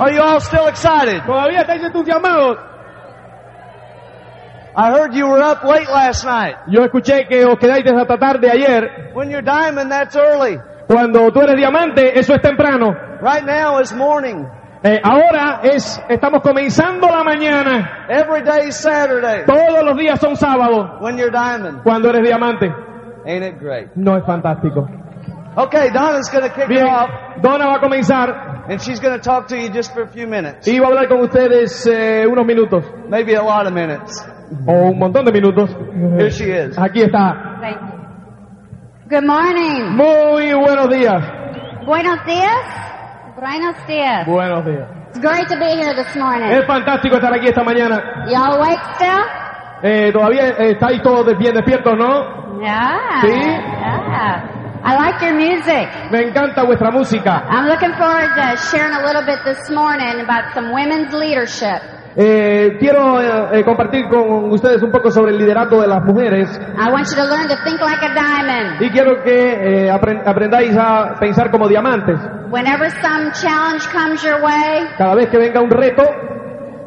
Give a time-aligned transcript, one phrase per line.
[0.00, 1.22] Are you all still excited?
[1.26, 2.56] ¿Todavía estáis entusiasmados?
[4.74, 6.56] I heard you were up late last night.
[6.68, 9.10] Yo escuché que os quedáis hasta tarde ayer.
[9.12, 10.58] When you're diamond, that's early.
[10.86, 12.94] Cuando tú eres diamante, eso es temprano.
[13.20, 14.46] Right now is morning.
[14.82, 18.06] Eh, ahora es, estamos comenzando la mañana.
[18.08, 19.44] Every day's Saturday.
[19.44, 20.98] Todos los días son sábados.
[21.02, 21.82] When you're diamond.
[21.82, 22.72] Cuando eres diamante.
[23.26, 23.94] Ain't it great?
[23.96, 24.88] No es fantástico.
[25.56, 27.10] Okay, Donna's to kick it Bien, off,
[27.42, 30.26] Donna va a comenzar and she's going to talk to you just for a few
[30.28, 30.66] minutes.
[30.68, 32.84] y va a hablar con ustedes eh, unos minutos.
[33.08, 34.24] Maybe a lot of minutes.
[34.66, 35.70] O un montón de minutos.
[36.18, 36.78] Here she is.
[36.78, 37.58] Aquí está.
[37.60, 38.00] Thank you.
[39.08, 39.96] Good morning.
[39.96, 41.20] Muy buenos días.
[41.84, 42.62] Buenos dias.
[43.36, 44.26] Buenos dias.
[44.26, 44.88] Buenos días.
[45.08, 46.48] It's great to be here this morning.
[46.52, 48.24] Es fantástico estar aquí esta mañana.
[48.28, 49.20] Y'all awake still?
[49.82, 52.60] Eh, Todavía eh, estáis todos bien despiertos, ¿no?
[52.60, 53.20] Yeah.
[53.22, 53.28] Sí.
[53.30, 54.59] Yeah.
[54.82, 55.88] I like your music.
[56.10, 57.44] Me encanta vuestra música.
[57.50, 61.82] I'm looking forward to sharing a little bit this morning about some women's leadership.
[62.16, 66.48] Eh, quiero eh, eh, compartir con ustedes un poco sobre el liderazgo de las mujeres
[66.76, 68.82] I want you to learn to think like a diamond.
[68.82, 72.18] y quiero que eh, apren- aprendáis a pensar como diamantes.
[72.50, 76.02] Whenever some challenge comes your way, Cada vez que venga un reto,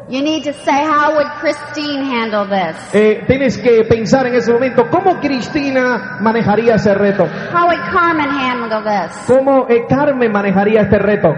[0.08, 2.76] you need to say, how would Christine handle this?
[2.94, 8.28] eh, tienes que pensar en ese momento cómo Cristina manejaría ese reto, How would Carmen
[8.30, 9.16] handle this?
[9.26, 11.28] cómo eh, Carmen manejaría este reto.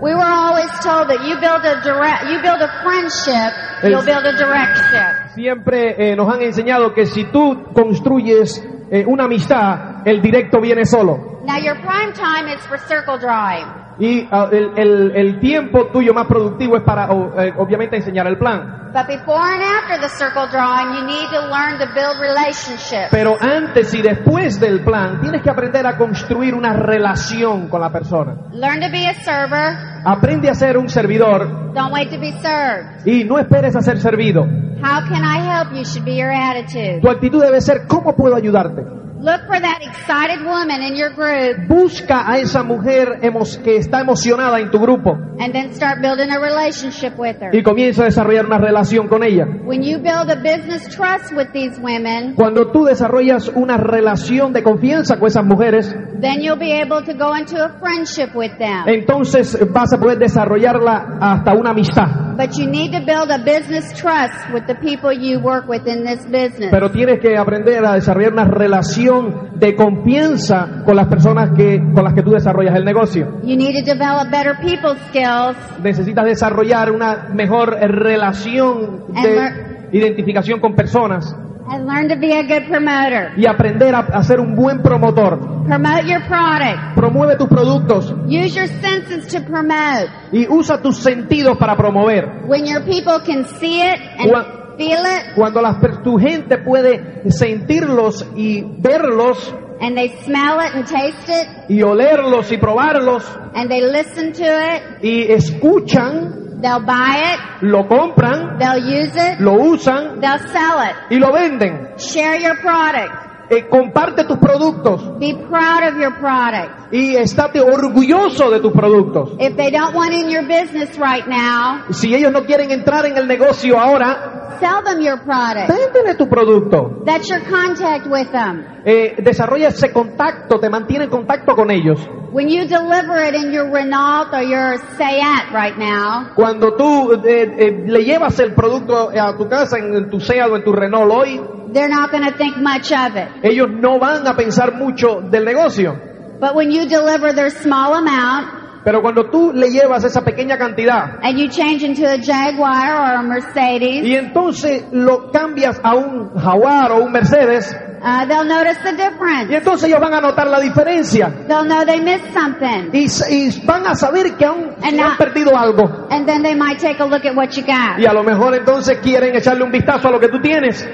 [0.00, 4.04] We were always told that you build a direct, you build a friendship, El- you'll
[4.04, 5.32] build a direction.
[5.34, 10.84] Siempre eh, nos han enseñado que si tú construyes eh, una amistad, el directo viene
[10.84, 11.40] solo.
[11.44, 13.66] Now your prime time is for circle drawing.
[14.00, 18.26] Y ah, el, el- el tiempo tuyo más productivo es para, o, eh, obviamente, enseñar
[18.28, 18.76] el plan.
[18.92, 23.08] But before and after the circle drawing, you need to learn to build relationships.
[23.10, 27.90] Pero antes y después del plan, tienes que aprender a construir una relación con la
[27.90, 28.34] persona.
[28.52, 29.76] Learn to be a server.
[30.04, 33.04] Aprende a ser un servidor Don't wait to be served.
[33.06, 34.44] y no esperes a ser servido.
[34.80, 37.00] How can I help you should be your attitude.
[37.02, 38.84] Tu actitud debe ser, ¿cómo puedo ayudarte?
[39.20, 43.18] Look for that excited woman in your group Busca a esa mujer
[43.64, 47.50] que está emocionada en tu grupo and then start building a relationship with her.
[47.54, 49.44] y comienza a desarrollar una relación con ella.
[49.64, 54.62] When you build a business trust with these women, Cuando tú desarrollas una relación de
[54.62, 58.84] confianza con esas mujeres, then you'll be able to go into a friendship with them.
[58.86, 62.27] entonces vas a poder desarrollarla hasta una amistad.
[62.38, 66.04] But you need to build a business trust with the people you work with in
[66.04, 66.70] this business.
[66.70, 72.04] Pero tienes que aprender a desarrollar una relación de confianza con las personas que, con
[72.04, 73.40] las que tú desarrollas el negocio.
[73.42, 80.76] You need to develop better people skills Necesitas desarrollar una mejor relación de identificación con
[80.76, 81.34] personas
[81.70, 83.32] and learn to be a good promoter.
[83.36, 85.64] y aprender a, a ser un buen promotor.
[85.66, 86.94] Promote your product.
[86.96, 90.08] Promueve tus productos Use your senses to promote.
[90.32, 92.44] y usa tus sentidos para promover.
[92.46, 97.22] When your people can see it and Gua- feel it Cuando per- tu gente puede
[97.30, 103.24] sentirlos y verlos and they smell it and taste it y olerlos y probarlos
[103.54, 109.40] and they listen to it, y escuchan, they'll buy it, lo compran, they'll use it,
[109.40, 110.94] lo usan they'll sell it.
[111.10, 111.90] y lo venden.
[111.98, 113.26] Share your product.
[113.50, 116.92] Eh, comparte tus productos Be proud of your product.
[116.92, 119.30] y estate orgulloso de tus productos.
[119.38, 123.16] If they don't want in your business right now, Si ellos no quieren entrar en
[123.16, 125.68] el negocio ahora, sell them your product.
[125.68, 127.02] véndele tu producto.
[127.04, 128.64] That's your contact with them.
[128.84, 132.00] Eh, desarrolla ese contacto, te mantiene en contacto con ellos.
[132.30, 137.54] When you deliver it in your Renault or your Seat right now, Cuando tú eh,
[137.58, 140.72] eh, le llevas el producto a tu casa, en, en tu Seat o en tu
[140.72, 141.40] Renault hoy,
[141.72, 143.28] they're not going to think much of it.
[143.42, 145.94] ellos no van a pensar mucho del negocio.
[146.40, 151.18] But when you deliver their small amount Pero cuando tú le llevas esa pequeña cantidad
[151.22, 156.30] and you change into a Jaguar or a Mercedes, y entonces lo cambias a un
[156.34, 159.54] Jaguar o un Mercedes, uh, they'll notice the y difference.
[159.56, 162.90] entonces ellos van a notar la diferencia They'll know they missed something.
[162.92, 166.06] y, y van a saber que han now- perdido algo.
[166.10, 167.98] And then they might take a look at what you got.
[167.98, 170.86] Y a lo mejor entonces quieren echarle un vistazo a lo que tú tienes.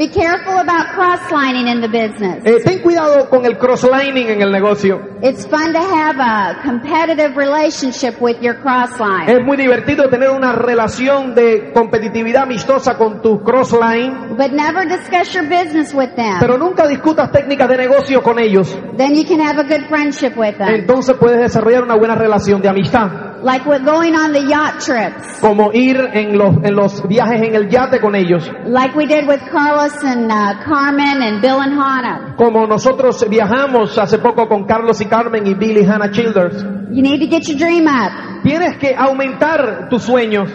[0.00, 2.42] Be careful about cross-lining in the business.
[2.46, 4.98] Eh, ten cuidado con el crosslining en el negocio.
[5.20, 9.30] It's fun to have a competitive relationship with your cross-line.
[9.30, 15.34] Es muy divertido tener una relación de competitividad amistosa con tu crossline, But never discuss
[15.34, 16.38] your business with them.
[16.40, 18.74] pero nunca discutas técnicas de negocio con ellos.
[18.96, 20.68] Then you can have a good friendship with them.
[20.76, 25.40] Entonces puedes desarrollar una buena relación de amistad, Like with going on the yacht trips.
[25.40, 29.26] como ir en los, en los viajes en el yate con ellos, Like we did
[29.26, 32.34] with Carlos and uh, Carmen and Bill and Hannah.
[32.36, 36.62] como nosotros viajamos hace poco con Carlos y Carmen y Billy Hannah Childers.
[36.92, 38.42] You need to get your dream up.
[38.42, 40.50] Tienes que aumentar tus sueños.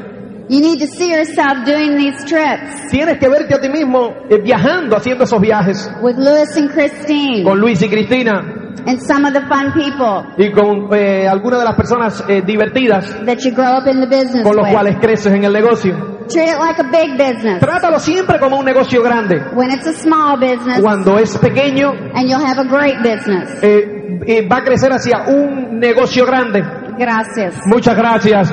[0.48, 4.40] You need to see yourself doing these trips Tienes que verte a ti mismo eh,
[4.44, 9.34] viajando, haciendo esos viajes with Louis and Christine con Luis y Cristina and some of
[9.34, 13.78] the fun people y con eh, algunas de las personas eh, divertidas that you grow
[13.78, 14.74] up in the business con los with.
[14.74, 16.14] cuales creces en el negocio.
[16.28, 17.60] Treat it like a big business.
[17.60, 19.44] Trátalo siempre como un negocio grande.
[19.54, 23.62] When it's a small business, Cuando es pequeño, and you'll have a great business.
[23.62, 26.64] eh, va a crecer hacia un negocio grande.
[26.98, 27.56] Gracias.
[27.68, 28.52] Muchas gracias.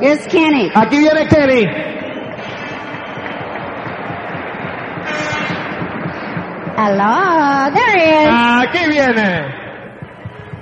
[0.00, 0.70] Here's Kenny.
[0.74, 1.64] Aquí viene Kenny.
[6.76, 7.70] Hello.
[7.72, 8.28] There he is.
[8.30, 9.61] Aquí viene.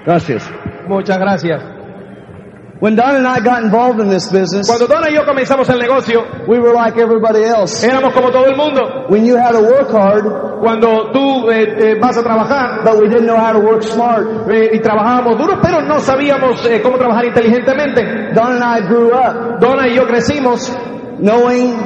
[0.04, 0.48] Gracias.
[0.88, 1.62] Muchas gracias.
[2.80, 5.78] When Don and I got involved in this business, Cuando Donna y yo comenzamos el
[5.78, 7.84] negocio, we were like everybody else.
[7.86, 9.06] éramos como todo el mundo.
[9.10, 13.08] We knew how to work hard, Cuando tú eh, eh, vas a trabajar but we
[13.10, 14.48] didn't know how to work smart.
[14.50, 18.32] eh, y trabajábamos duro, pero no sabíamos eh, cómo trabajar inteligentemente.
[18.32, 20.74] Don and I grew up Donna y yo crecimos
[21.20, 21.76] knowing,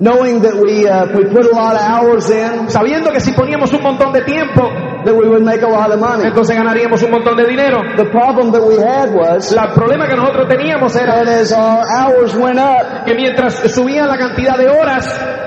[0.00, 3.72] knowing that we, uh, we put a lot of hours in, sabiendo que si poníamos
[3.72, 4.62] un montón de tiempo,
[5.04, 6.24] that we would make a lot of money.
[6.24, 7.78] entonces ganaríamos un montón de dinero.
[7.96, 11.82] The problem that we had was La- problema que nosotros teníamos era that as our
[11.88, 15.06] hours went up, que mientras subía la cantidad de horas,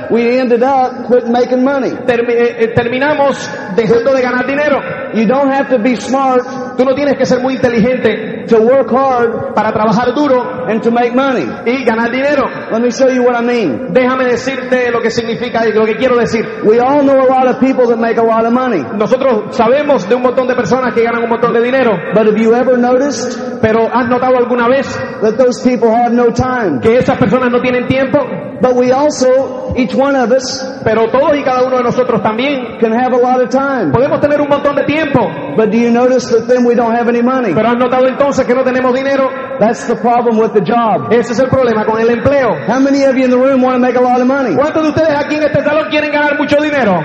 [0.10, 1.92] we ended up quit making money.
[2.08, 3.38] termi- eh, eh, terminamos
[3.76, 4.80] dejando de ganar dinero.
[5.14, 6.44] You don't have to be smart
[6.80, 10.90] Tú no tienes que ser muy inteligente to work hard para trabajar duro and to
[10.90, 11.46] make money.
[11.66, 12.44] y ganar dinero.
[12.72, 13.94] Let me show you what I mean.
[13.94, 16.46] Déjame decirte lo que significa y lo que quiero decir.
[16.64, 18.82] We all know a lot of people that make a lot of money.
[18.98, 22.38] Nosotros sabemos de un montón de personas que ganan un montón de dinero, But have
[22.42, 24.88] you ever noticed pero ¿has notado alguna vez
[25.22, 26.80] that those people have no time?
[26.82, 28.20] que esas personas no tienen tiempo?
[28.62, 32.78] But we also, each one of us, Pero todos y cada uno de nosotros también
[32.80, 33.92] can have a lot of time.
[33.92, 35.20] podemos tener un montón de tiempo,
[35.56, 37.54] But do you notice that then we don't have any money?
[37.54, 39.30] pero ¿has notado entonces que no tenemos dinero?
[39.60, 41.12] That's the problem with the job.
[41.12, 42.56] Ese es el problema con el empleo.
[42.68, 44.56] How many of you in the room want to make a lot of money?
[44.56, 47.02] ¿Cuántos de ustedes aquí en este salón quieren ganar mucho dinero?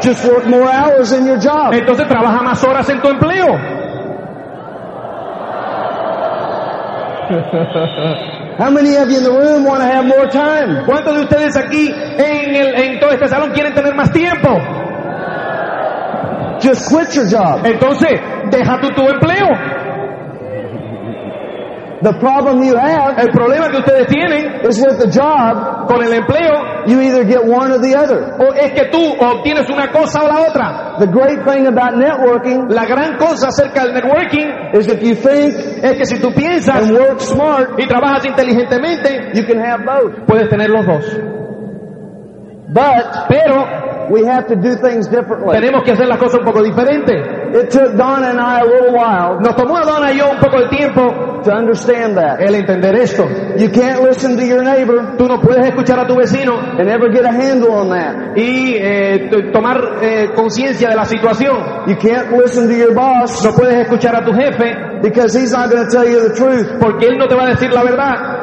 [0.00, 1.72] Just work more hours in your job.
[1.74, 3.58] Entonces trabaja más horas en tu empleo.
[8.58, 10.84] How many of you in the room want to have more time?
[10.86, 14.48] ¿Cuántos de ustedes aquí en, el, en todo este salón quieren tener más tiempo?
[16.64, 17.66] Just quit your job.
[17.66, 18.18] Entonces,
[18.50, 19.84] deja tú tu empleo.
[22.04, 26.12] The problem you have El problema que ustedes tienen is with the job, con el
[26.12, 28.36] empleo you either get one or the other.
[28.40, 30.96] o es que tú obtienes una cosa o la otra.
[30.98, 35.54] The great thing about networking La gran cosa acerca del networking is if you think
[35.82, 40.26] es que si tú piensas and work smart, y trabajas inteligentemente, you can have both.
[40.26, 41.33] puedes tener los dos.
[42.66, 45.52] But Pero we have to do things differently.
[45.54, 47.14] tenemos que hacer las cosas un poco diferentes.
[47.54, 50.38] It took Donna and I a little while Nos tomó a Donna y yo un
[50.40, 52.40] poco de tiempo to understand that.
[52.40, 53.26] el entender esto.
[53.56, 57.10] You can't listen to your neighbor Tú no puedes escuchar a tu vecino and ever
[57.12, 58.36] get a handle on that.
[58.36, 61.84] y eh, t- tomar eh, conciencia de la situación.
[61.86, 65.70] You can't listen to your boss No puedes escuchar a tu jefe because he's not
[65.70, 66.78] going to tell you the truth.
[66.80, 68.40] porque él no te va a decir la verdad.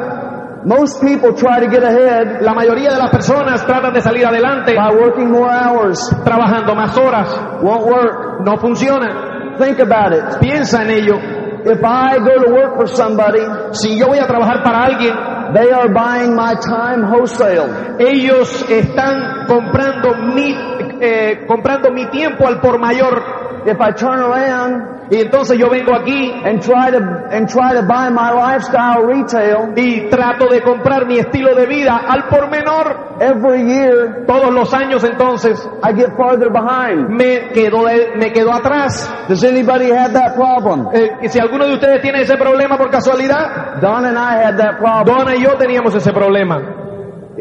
[0.63, 4.75] Most people try to get ahead La mayoría de las personas tratan de salir adelante
[4.75, 5.99] by working more hours.
[6.23, 7.29] trabajando más horas.
[7.61, 8.41] Won't work.
[8.45, 9.57] No funciona.
[9.57, 10.39] Think about it.
[10.39, 11.15] Piensa en ello.
[11.63, 13.41] If I go to work for somebody,
[13.73, 15.13] Si yo voy a trabajar para alguien,
[15.53, 17.97] they are buying my time wholesale.
[17.99, 20.55] ellos están comprando mi,
[21.01, 23.21] eh, comprando mi tiempo al por mayor.
[23.65, 26.97] If I turn around Y entonces yo vengo aquí and try to
[27.35, 32.01] and try to buy my lifestyle retail y trato de comprar mi estilo de vida
[32.07, 33.17] al por menor.
[33.19, 37.09] every year, Todos los años entonces I get farther behind.
[37.09, 39.13] me quedo, de- me quedo atrás.
[39.27, 40.87] Does anybody have that problem?
[40.93, 44.77] Eh, si alguno de ustedes tiene ese problema por casualidad, Don and I had that
[44.79, 45.05] problem.
[45.17, 46.57] Donna y yo teníamos ese problema.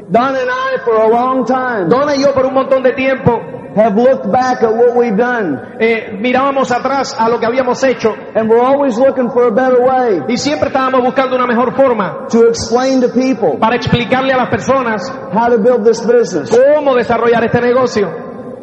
[0.08, 3.40] Don and I, for a long time, Donna y yo por un montón de tiempo
[3.76, 8.14] have looked back at what we've done, eh, mirábamos atrás a lo que habíamos hecho
[8.34, 12.26] and we're always looking for a better way y siempre estábamos buscando una mejor forma
[12.28, 16.94] to explain to people para explicarle a las personas how to build this business, cómo
[16.96, 18.08] desarrollar este negocio,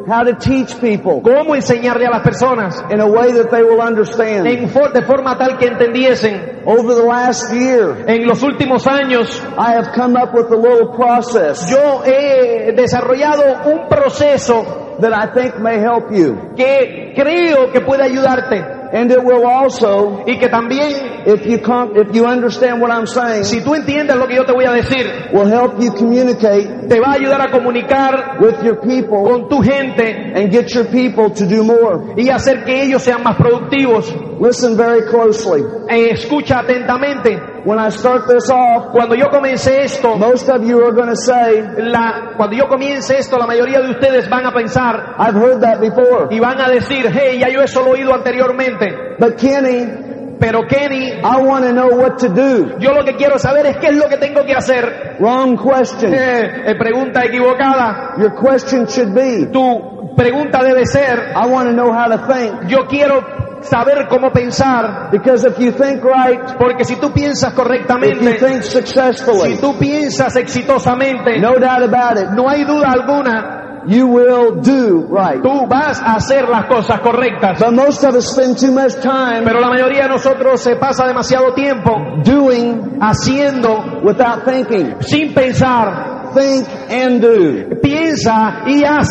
[0.07, 3.81] how to teach people cómo enseñarle a las personas in a way that they will
[3.81, 4.45] understand.
[4.47, 6.63] en for- de forma tal que entendiesen.
[6.65, 10.89] Over the last year, En los últimos años I have come up with a little
[10.95, 16.53] process yo he desarrollado un proceso that I think may help you.
[16.55, 21.91] que creo que puede ayudarte And it will also, y que también, if you com-
[21.97, 24.71] if you understand what I'm saying, si tú entiendes lo que yo te voy a
[24.71, 29.49] decir, will help you communicate te va a ayudar a comunicar with your people con
[29.49, 32.13] tu gente and get your people to do more.
[32.15, 34.15] y hacer que ellos sean más productivos.
[34.39, 35.63] Listen very closely.
[35.89, 37.37] Eh, escucha atentamente.
[37.67, 41.17] When I start this off, Cuando yo comience esto, most of you are going to
[41.17, 45.59] say, la, cuando yo comience esto, la mayoría de ustedes van a pensar I've heard
[45.61, 46.29] that before.
[46.31, 49.17] y van a decir, hey, ya yo eso lo he oído anteriormente.
[49.19, 50.05] But Kenny,
[50.39, 52.77] Pero Kenny, I want to know what to do.
[52.79, 55.17] yo lo que quiero saber es qué es lo que tengo que hacer.
[55.19, 56.13] Wrong question.
[56.13, 58.13] Eh, eh, pregunta equivocada.
[58.19, 62.69] Your question should be, Tu pregunta debe ser, I want to know how to think.
[62.69, 63.19] yo quiero
[63.61, 68.39] saber cómo pensar, Because if you think right, porque si tú piensas if you correctamente,
[68.39, 74.05] think si successfully, tú piensas exitosamente, no doubt about it, no hay duda alguna, you
[74.07, 75.41] will do right.
[75.41, 77.59] tú vas a hacer las cosas correctas.
[77.59, 81.07] But most of us spend too much time Pero la mayoría de nosotros se pasa
[81.07, 84.95] demasiado tiempo doing haciendo without thinking.
[85.01, 86.15] sin pensar.
[86.33, 87.79] Think and do.
[87.81, 89.07] Piensa y haz.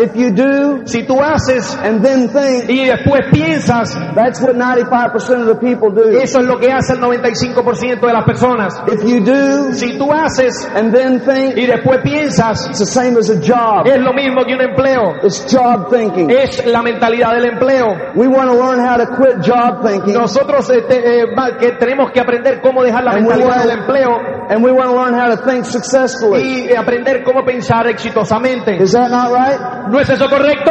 [0.00, 5.42] If you do Si tú haces and then think, y después piensas, that's what 95%
[5.42, 6.18] of the people do.
[6.18, 8.80] eso es lo que hace el 95% de las personas.
[8.88, 13.18] If you do Si tú haces and then think, y después piensas, it's the same
[13.18, 13.86] as a job.
[13.86, 15.16] es lo mismo que un empleo.
[15.22, 16.30] It's job thinking.
[16.30, 18.14] Es la mentalidad del empleo.
[18.14, 21.26] We want to learn how to quit job thinking Nosotros este, eh,
[21.58, 24.90] que tenemos que aprender cómo dejar la And we mentalidad del empleo and we want
[24.90, 26.68] to learn how to think successfully.
[26.70, 28.76] y aprender cómo pensar exitosamente.
[28.82, 29.58] Is that not right?
[29.90, 30.70] ¿No es eso correcto?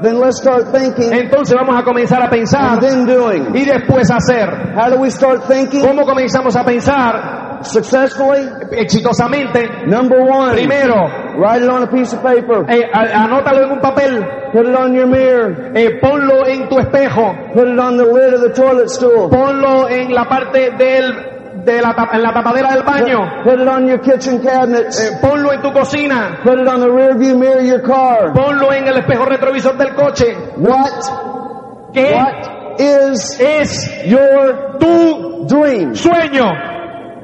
[0.00, 3.48] Then let's start thinking Entonces vamos a comenzar a pensar and then doing.
[3.54, 4.48] y después hacer.
[4.76, 8.48] How do we start thinking ¿Cómo comenzamos a pensar successfully?
[8.72, 9.68] exitosamente?
[9.86, 10.94] Number one, Primero,
[11.36, 12.64] write it on a piece of paper.
[12.68, 15.72] eh, anótalo en un papel, Put it on your mirror.
[15.76, 19.28] eh, ponlo en tu espejo, Put it on the lid of the toilet stool.
[19.30, 23.68] ponlo en la parte del, de la, tap- en la tapadera del baño, Put it
[23.68, 25.00] on your kitchen cabinets.
[25.00, 28.32] eh, ponlo en tu cocina, Put it on the rear view mirror of your car.
[28.32, 30.36] ponlo en el espejo retrovisor del coche.
[30.56, 35.94] What, ¿Qué what is es your tu dream?
[35.94, 36.44] sueño?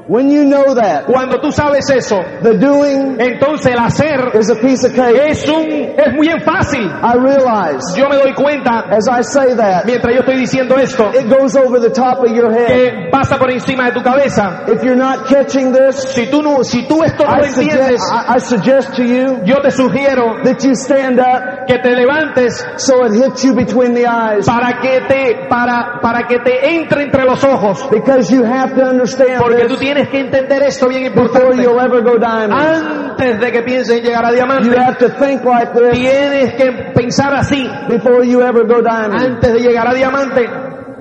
[0.07, 4.55] When you know that, Cuando tú sabes eso, the doing entonces el hacer is a
[4.55, 5.17] piece of cake.
[5.29, 5.65] es un,
[5.97, 6.85] es muy fácil.
[6.85, 11.09] I realize Yo me doy cuenta, as I say that, mientras yo estoy diciendo esto,
[11.11, 12.67] it goes over the top of your head.
[12.67, 14.65] que pasa por encima de tu cabeza.
[14.67, 18.11] If you're not catching this, Si tú no, si tú esto no I entiendes, suggest,
[18.11, 22.63] I, I suggest to you yo te sugiero that you stand up que te levantes
[22.77, 24.45] so it hits you between the eyes.
[24.45, 27.89] para que te, para, para que te entre entre los ojos.
[27.89, 32.53] Because you have to understand Porque tú this tienes que entender esto bien before importante.
[32.53, 36.53] Antes de que pienses en llegar a You diamante, have to think like this tienes
[36.55, 37.69] que pensar así.
[37.87, 39.15] before you ever go diamond.
[39.15, 40.45] Antes de llegar a diamante,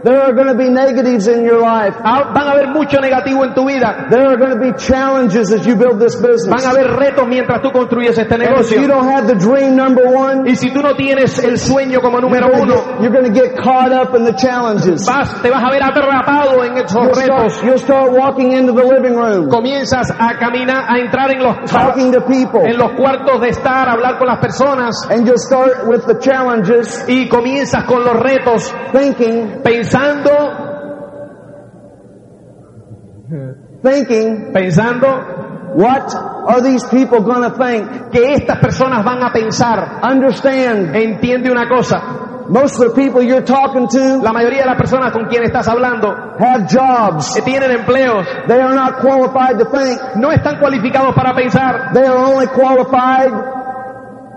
[0.05, 1.97] There are going to be negatives in your life.
[2.05, 4.07] ah, van a haber mucho negativo en tu vida.
[4.11, 6.47] There are going to be challenges as you build this business.
[6.47, 8.81] Van a haber retos mientras tú construyes este And if negocio.
[8.83, 12.19] you don't have the dream number one, Y si tú no tienes el sueño como
[12.21, 15.07] you're número going, to uno, get, you're going to get caught up in the challenges.
[15.07, 17.53] vas, te vas a ver atrapado en esos You'll retos.
[17.55, 21.71] start, you'll start walking into the living room, Comienzas a caminar, a entrar en los,
[21.71, 25.87] talking to people, en los cuartos de estar, hablar con las personas and you'll start
[25.89, 29.94] with the challenges, y comienzas con los retos thinking, pensando,
[33.83, 38.13] thinking, pensando what are these people going to think?
[38.13, 40.01] que estas personas van a pensar.
[40.03, 44.77] Understand, Entiende una cosa, most of the people you're talking to la mayoría de las
[44.77, 46.09] personas con quien estás hablando
[46.39, 47.35] have jobs.
[47.35, 49.99] que tienen empleos They are not qualified to think.
[50.17, 51.93] no están cualificados para pensar.
[51.93, 53.33] They are only qualified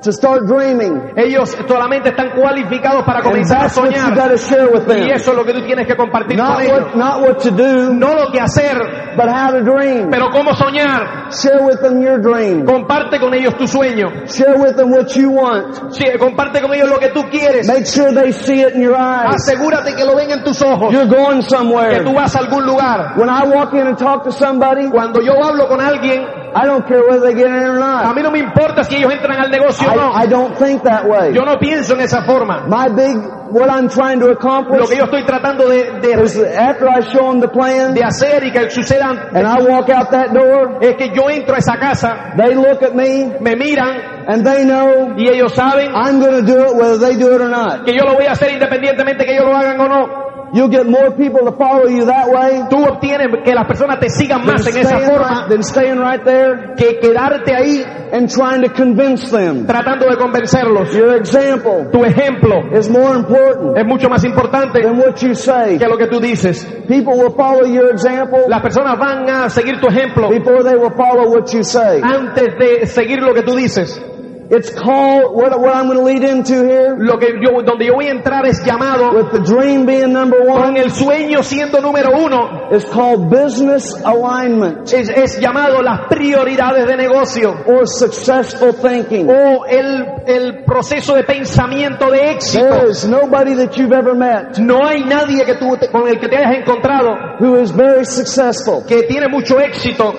[0.01, 1.13] to start dreaming.
[1.15, 4.13] Ellos solamente están cualificados para comenzar a soñar.
[4.13, 5.09] Y them.
[5.11, 6.79] eso es lo que tú tienes que compartir Not con ellos.
[6.79, 8.77] what, not what to do, No lo que hacer,
[9.15, 10.09] but how to dream.
[10.09, 11.31] pero cómo soñar.
[11.31, 12.65] Share with them your dream.
[12.65, 14.07] Comparte con ellos tu sueño.
[14.27, 15.93] Share with them what you want.
[15.93, 17.67] Sí, comparte con ellos lo que tú quieres.
[17.67, 19.35] Make sure they see it in your eyes.
[19.35, 20.91] Asegúrate que lo ven en tus ojos.
[20.93, 22.03] You're going Que somewhere.
[22.03, 23.13] tú vas a algún lugar.
[23.17, 26.25] When I walk in and talk to somebody, Cuando yo hablo con alguien,
[26.57, 28.15] I don't care whether they get in or a not.
[28.15, 30.11] mí no me importa si ellos entran al negocio o no.
[30.11, 31.33] I, don't think that way.
[31.33, 32.65] Yo no pienso en esa forma.
[32.67, 33.15] My big,
[33.51, 37.01] what I'm trying to Lo accomplish que yo estoy tratando de, de, is after I
[37.01, 40.79] show them the plan de hacer y que sucedan and I walk out that door,
[40.81, 44.65] es que yo entro a esa casa, they look at me me miran and they
[44.65, 47.85] know y ellos saben I'm going to do it whether they do it or not.
[47.85, 50.26] que yo lo voy a hacer independientemente que ellos lo hagan o no.
[50.57, 54.09] You'll get more people to follow you that way Tú obtienes que las personas te
[54.09, 57.85] sigan than más en esa staying, forma right, than staying right there que quedarte ahí
[58.11, 59.67] and trying to convince them.
[59.67, 60.91] tratando de convencerlos.
[60.95, 65.77] Your example Tu ejemplo is more important es mucho más importante than what you say.
[65.77, 66.65] que lo que tú dices.
[66.87, 70.95] People will follow your example Las personas van a seguir tu ejemplo before they will
[70.97, 72.01] follow what you say.
[72.01, 74.01] antes de seguir lo que tú dices.
[74.49, 77.95] It's called, what, what I'm going to lead into here, Lo que yo, donde yo
[77.95, 81.81] voy a entrar es llamado with the dream being number con one, el sueño siendo
[81.81, 82.69] número uno.
[82.71, 89.29] it's called business alignment Es, es llamado las prioridades de negocio or successful thinking.
[89.29, 92.63] o el, el proceso de pensamiento de éxito.
[92.69, 96.21] There is nobody that you've ever met No hay nadie que tú, te- con el
[96.21, 100.13] que te hayas encontrado who is very successful, que tiene mucho éxito,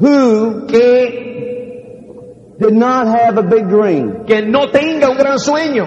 [0.00, 1.35] who que,
[2.58, 4.24] did not have a big dream.
[4.26, 5.86] que no tenga un gran sueño.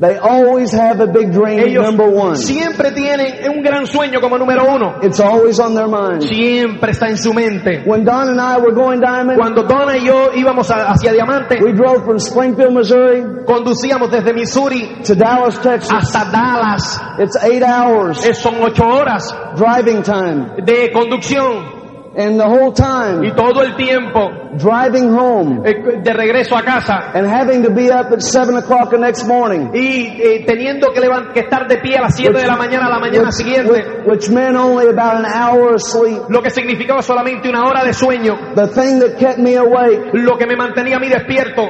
[0.00, 2.34] They always have a big dream, Ellos number one.
[2.34, 4.96] siempre tienen un gran sueño como número uno.
[5.00, 6.22] It's always on their mind.
[6.22, 7.84] Siempre está en su mente.
[7.86, 11.60] When Don and I were going diamond, Cuando Donna y yo íbamos a- hacia Diamante,
[11.62, 15.92] we drove from Springfield, Missouri conducíamos desde Missouri to Dallas, Texas.
[15.92, 17.00] hasta Dallas.
[17.20, 20.64] It's eight hours Eh, Son ocho horas driving time.
[20.64, 21.81] de conducción
[22.14, 24.28] And the whole y time, todo el tiempo
[24.58, 28.90] driving home eh, de regreso a casa and having to be up at seven o'clock
[28.90, 29.70] the next morning.
[29.72, 31.00] y eh, teniendo que,
[31.32, 33.70] que estar de pie a las 7 de la mañana a la mañana Which, siguiente,
[33.72, 36.20] which- which meant only about an hour of sleep.
[36.28, 38.34] lo que significaba solamente una hora de sueño.
[38.56, 41.62] The thing that kept me awake Lo que me mantenía a mí despierto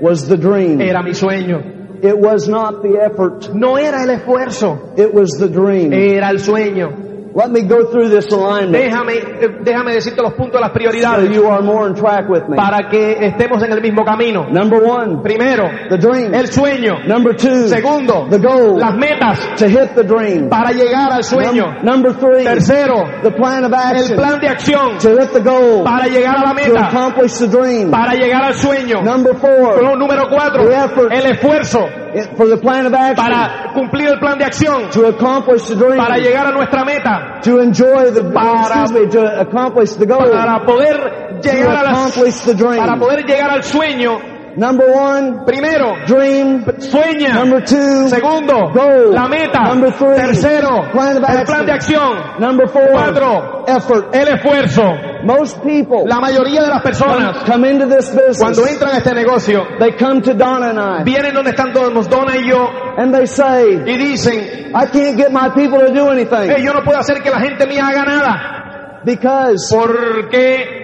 [0.00, 0.80] was the dream.
[0.80, 1.78] era mi sueño.
[2.02, 3.50] It was not the effort.
[3.52, 5.92] No era el esfuerzo, It was the dream.
[5.92, 7.09] era el sueño.
[7.32, 11.46] Let me go through this alignment Déjame, déjame decirte los puntos las so prioridades you
[11.46, 12.56] are more in track with me.
[12.56, 14.46] para que estemos en el mismo camino.
[14.50, 16.34] Number one, Primero, the dream.
[16.34, 17.06] el sueño.
[17.06, 20.48] Number two, Segundo, the goal las metas to hit the dream.
[20.48, 21.66] para llegar al sueño.
[21.82, 25.40] Num- number three, Tercero, the plan of el action plan de acción to hit the
[25.40, 27.90] goal, para llegar a la to meta, accomplish the dream.
[27.92, 29.02] para llegar al sueño.
[29.04, 31.12] Number four, Número cuatro, The effort.
[31.12, 31.88] el esfuerzo
[32.36, 35.96] for the plan of action para cumplir el plan de acción, to accomplish the dream,
[35.96, 40.28] para llegar a nuestra meta, to enjoy the, Para- excuse me, to accomplish the goal,
[40.30, 42.78] para poder to llegar a las, accomplish the dream.
[42.84, 44.20] para poder llegar al sueño.
[44.60, 46.64] Number one, Primero, dream.
[46.78, 47.32] sueña.
[47.34, 49.14] Number two, Segundo, goal.
[49.14, 49.62] la meta.
[49.64, 52.38] Number three, Tercero, plan of el plan de acción.
[52.38, 54.14] Number four, Cuatro, effort.
[54.14, 54.82] el esfuerzo.
[55.24, 59.14] Most people La mayoría de las personas, come into this cuando business, entran a este
[59.14, 63.14] negocio, they come to Donna and I, vienen donde están todos Donna y yo and
[63.14, 66.82] they say, y dicen, I can't get my people to do anything "Hey, yo no
[66.82, 70.79] puedo hacer que la gente mía haga nada, because porque,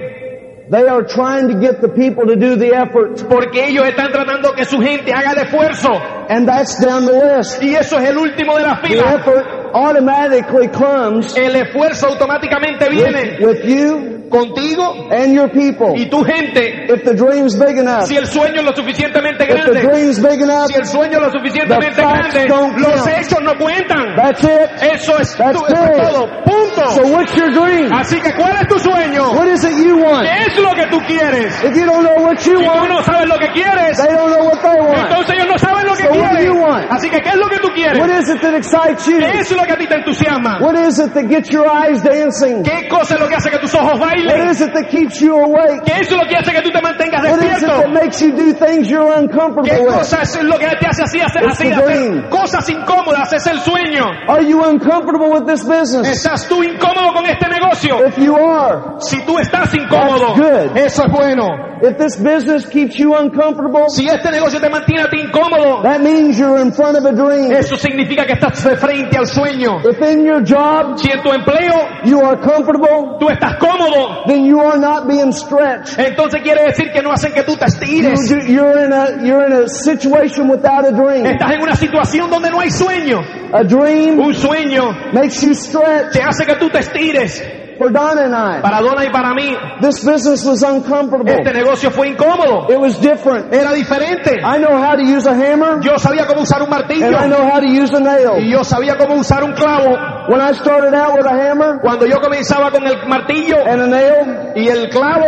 [0.69, 4.55] they are trying to get the people to do the effort, porque ellos están tratando
[4.55, 5.91] que su gente haga el esfuerzo.
[6.29, 7.63] and that's down the list.
[7.63, 13.39] Y eso es el último de la The effort automatically comes El esfuerzo automáticamente viene
[13.41, 15.95] with, with you contigo and your people.
[15.97, 16.87] y tu gente.
[16.93, 20.19] If the dream's big enough, Si el sueño es lo suficientemente if the grande, dream's
[20.21, 22.47] big enough, si el sueño es lo suficientemente grande,
[22.79, 24.15] los hechos no cuentan.
[24.17, 24.71] that's it.
[24.83, 26.03] Eso es, That's tu- eso es it.
[26.13, 26.27] todo.
[26.45, 26.91] Punto.
[26.93, 27.93] So what's your dream?
[27.93, 29.33] Así que, ¿cuál es tu sueño?
[29.33, 30.27] What is it you want?
[30.27, 31.53] ¿Qué es lo que tú quieres?
[31.65, 34.13] If you don't know what you Si tú want, no sabes lo que quieres, they
[34.15, 35.09] don't know what they want.
[35.11, 36.61] entonces ellos no saben lo que So what do you quieren.
[36.63, 36.87] want?
[36.93, 37.99] Así que, ¿qué es lo que tú quieres?
[37.99, 39.19] What is it that excites you?
[39.19, 40.59] ¿Qué es lo que a ti te entusiasma?
[40.61, 42.63] What is it that gets your eyes dancing?
[42.63, 44.49] ¿Qué cosa es lo que hace que tus ojos What bailen?
[44.51, 45.85] is it that keeps you awake?
[45.85, 47.81] ¿Qué es lo que hace que tú te mantengas What is it despierto?
[47.83, 49.95] that makes you do things you're ¿Qué uncomfortable with?
[49.95, 53.33] cosa es lo que te hace así hacer, así hacer cosas incómodas?
[53.33, 54.05] Es el sueño.
[54.29, 56.07] Are you uncomfortable with this business?
[56.09, 58.07] ¿Estás tú incómodo con este negocio?
[58.07, 60.77] If you are, Si tú estás incómodo, That's good.
[60.77, 61.47] eso es bueno.
[61.83, 66.01] if this business keeps you uncomfortable, Si este negocio te mantiene a ti incómodo, that
[66.01, 67.53] means you're in front of a dream.
[67.53, 69.81] eso significa que estás de frente al sueño.
[69.85, 71.75] If in your job Si en tu empleo
[72.05, 75.99] you are comfortable, tú estás cómodo, then you are not being stretched.
[75.99, 78.29] entonces quiere decir que no hacen que tú te You, estires.
[78.29, 81.27] do- you're in a you're in a situation without a dream.
[81.27, 83.21] Estás en una situación donde no hay sueño.
[83.53, 86.13] A dream Un sueño makes you stretch.
[86.13, 87.43] te hace que tú te estires.
[87.79, 91.31] For Donna and I, Para Donna y para mí, this business was uncomfortable.
[91.33, 92.71] este negocio fue incómodo.
[92.71, 93.53] It was different.
[93.53, 94.41] Era diferente.
[94.43, 97.27] I know how to use a hammer, Yo sabía cómo usar un martillo and I
[97.29, 98.51] know how to use a y nail.
[98.51, 99.97] yo sabía cómo usar un clavo.
[100.29, 103.87] When I started out with a hammer Cuando yo comenzaba con el martillo and a
[103.87, 105.27] nail, y el clavo,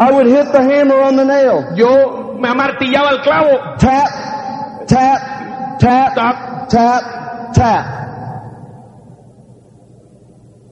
[0.00, 1.74] I would hit the hammer on the nail.
[1.76, 3.76] yo me amartillaba el clavo.
[3.78, 4.08] Tap,
[4.88, 6.68] tap, tap, Tap.
[6.68, 7.84] tap, tap.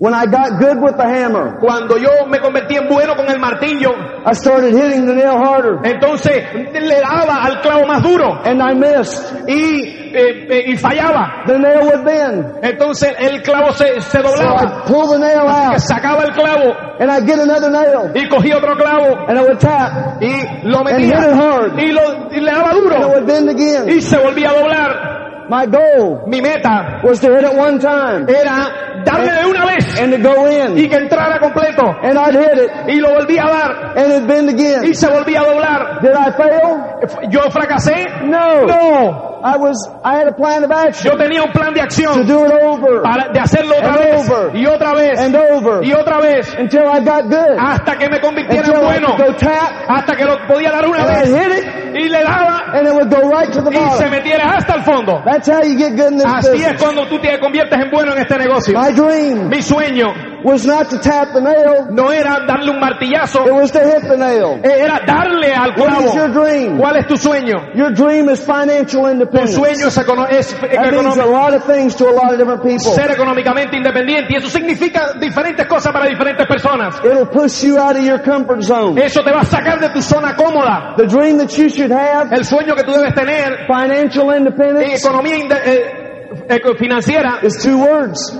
[0.01, 3.39] When I got good with the hammer, Cuando yo me convertí en bueno con el
[3.39, 3.91] martillo,
[4.25, 8.41] I started hitting the nail harder, entonces le daba al clavo más duro.
[8.43, 9.47] And I missed.
[9.47, 11.45] y, eh, eh, y fallaba.
[11.47, 12.65] The nail would bend.
[12.65, 16.75] Entonces el clavo se, se So doblaba, I'd pull the nail out, sacaba el clavo.
[16.99, 19.29] And I'd get another nail, y cogía otro clavo.
[19.29, 22.51] And I would tap, y lo and hit it metía hard, y, lo, y le
[22.51, 23.87] daba and it duro would bend again.
[23.91, 25.21] y se volvía a doblar.
[25.51, 30.01] My goal Mi meta was to hit it one time, era darle de una vez
[30.01, 30.79] and to go in.
[30.79, 31.83] y que entrara completo.
[32.03, 34.85] And I'd hit it Y lo volví a dar and it'd bend again.
[34.85, 36.01] y se volvía a doblar.
[36.01, 37.31] Did I fail?
[37.31, 38.07] ¿Yo fracasé?
[38.25, 38.67] No.
[38.67, 39.27] No.
[39.43, 42.27] I was, I had a plan of action Yo tenía un plan de to acción
[42.27, 44.55] do it over para, de hacerlo otra vez over.
[44.55, 47.57] y otra vez and over y otra vez until I got good.
[47.59, 49.17] hasta que me convirtiera en bueno.
[49.17, 51.65] could go tap Hasta que lo podía dar una vez hit it
[51.97, 54.83] y le daba and it would go right to the y se metiera hasta el
[54.83, 55.23] fondo.
[55.25, 58.13] That's how you get good in this Así es cuando tú te conviertes en bueno
[58.13, 58.79] en este negocio.
[58.79, 63.46] My dream Mi sueño was not to tap the nail, no era darle un martillazo,
[63.46, 64.59] it was to hit the nail.
[64.64, 66.79] eh, era darle al What is your dream?
[66.79, 67.74] ¿Cuál es tu sueño?
[67.74, 69.55] Your dream is financial Tu independence.
[69.55, 71.31] sueño es, econo- es That means a económico.
[71.31, 72.92] lot of things to a lot of different people.
[72.94, 76.98] ser económicamente independiente y eso significa diferentes cosas para diferentes personas.
[77.05, 78.98] It'll push you out of your comfort zone.
[78.98, 80.94] Eso te va a sacar de tu zona cómoda.
[80.96, 84.94] The dream that you should have, El sueño que tú debes tener financial en independence,
[85.07, 88.35] economía inde- eh, eco- financiera is two words.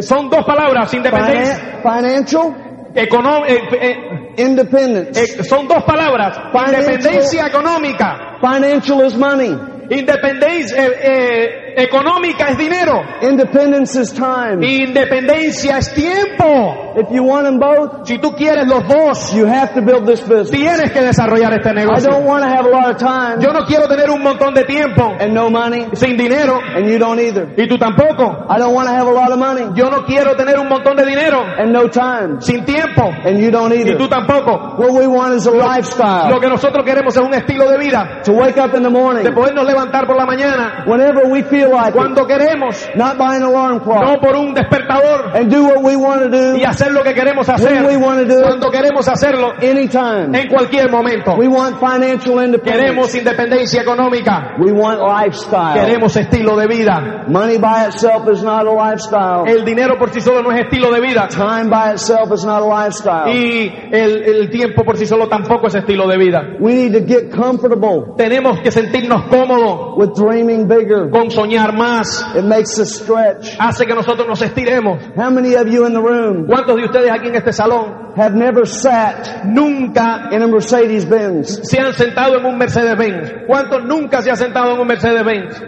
[0.00, 2.54] Son dos palabras, independencia, Finan- financial
[2.94, 3.96] econo- eh, eh,
[4.38, 5.20] independence.
[5.20, 8.38] eh, son dos palabras, Financial- independencia económica.
[8.40, 9.56] Financial is money.
[9.90, 13.02] Independencia eh, eh, económica es dinero.
[13.22, 14.64] Independence is time.
[14.66, 16.92] Independencia es tiempo.
[16.94, 20.20] If you want them both, Si tú quieres los dos, you have to build this
[20.20, 20.50] business.
[20.50, 22.10] tienes que desarrollar este I negocio.
[22.10, 24.64] don't want to have a lot of time Yo no quiero tener un montón de
[24.64, 27.48] tiempo and no money, sin dinero and you don't either.
[27.56, 28.46] y tú tampoco.
[28.50, 30.96] I don't want to have a lot of money Yo no quiero tener un montón
[30.96, 33.96] de dinero and no time, sin tiempo and you don't y either.
[33.96, 34.76] tú tampoco.
[34.76, 36.38] What we want is a Lo lifestyle.
[36.40, 39.32] que nosotros queremos es un estilo de vida, To wake up in the morning de
[39.32, 43.42] podernos levantar por la mañana whenever we feel like it, cuando queremos, not by an
[43.42, 46.92] alarm no clock, por un despertador and do what we want to do y hacer
[46.92, 50.36] lo que queremos when we hacer want to do cuando queremos hacerlo anytime.
[50.38, 51.34] en cualquier momento.
[51.36, 52.72] We want financial independence.
[52.82, 55.74] Queremos independencia económica, We want lifestyle.
[55.80, 57.24] queremos estilo de vida.
[57.28, 59.46] Money by itself is not a lifestyle.
[59.46, 62.62] El dinero por sí solo no es estilo de vida Time by itself is not
[62.62, 63.28] a lifestyle.
[63.32, 66.42] y el, el tiempo por sí solo tampoco es estilo de vida.
[66.60, 71.10] We need to get comfortable Tenemos que sentirnos cómodos with dreaming bigger.
[71.10, 72.24] con soñar más.
[72.36, 73.56] It makes us stretch.
[73.58, 74.98] Hace que nosotros nos estiremos.
[75.16, 78.34] How many of you in the room ¿Cuántos de ustedes aquí en este salón have
[78.34, 81.60] never sat nunca in a Mercedes Benz?
[81.62, 83.46] se han sentado en un Mercedes-Benz?
[83.46, 85.62] ¿Cuántos nunca se han sentado en un Mercedes-Benz?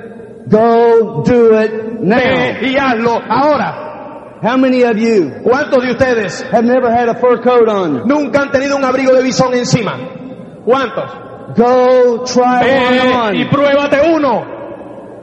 [0.47, 2.19] Go do it now.
[2.19, 3.81] Ve y hazlo ahora.
[4.43, 8.03] How many of you ¿Cuántos de ustedes have never had a fur coat on?
[8.07, 9.97] nunca han tenido un abrigo de bisón encima?
[10.67, 11.11] ¿Cuántos?
[11.57, 13.49] Go try one Ve y on.
[13.51, 14.54] pruébate uno.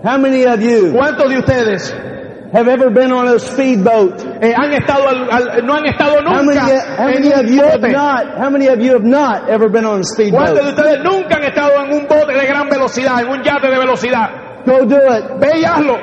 [0.04, 1.94] How many of you ¿Cuántos de ustedes
[2.54, 4.20] have ever been on a speedboat?
[4.42, 7.50] eh, han estado al- al- no han estado How many, nunca how en many of
[7.50, 8.38] you have not?
[8.40, 10.68] How many of you have not ever been on a ¿Cuántos de speedboat?
[10.70, 14.30] ustedes nunca han estado en un bote de gran velocidad, en un yate de velocidad?
[14.66, 15.40] Go do it.
[15.40, 15.98] Ve y hazlo.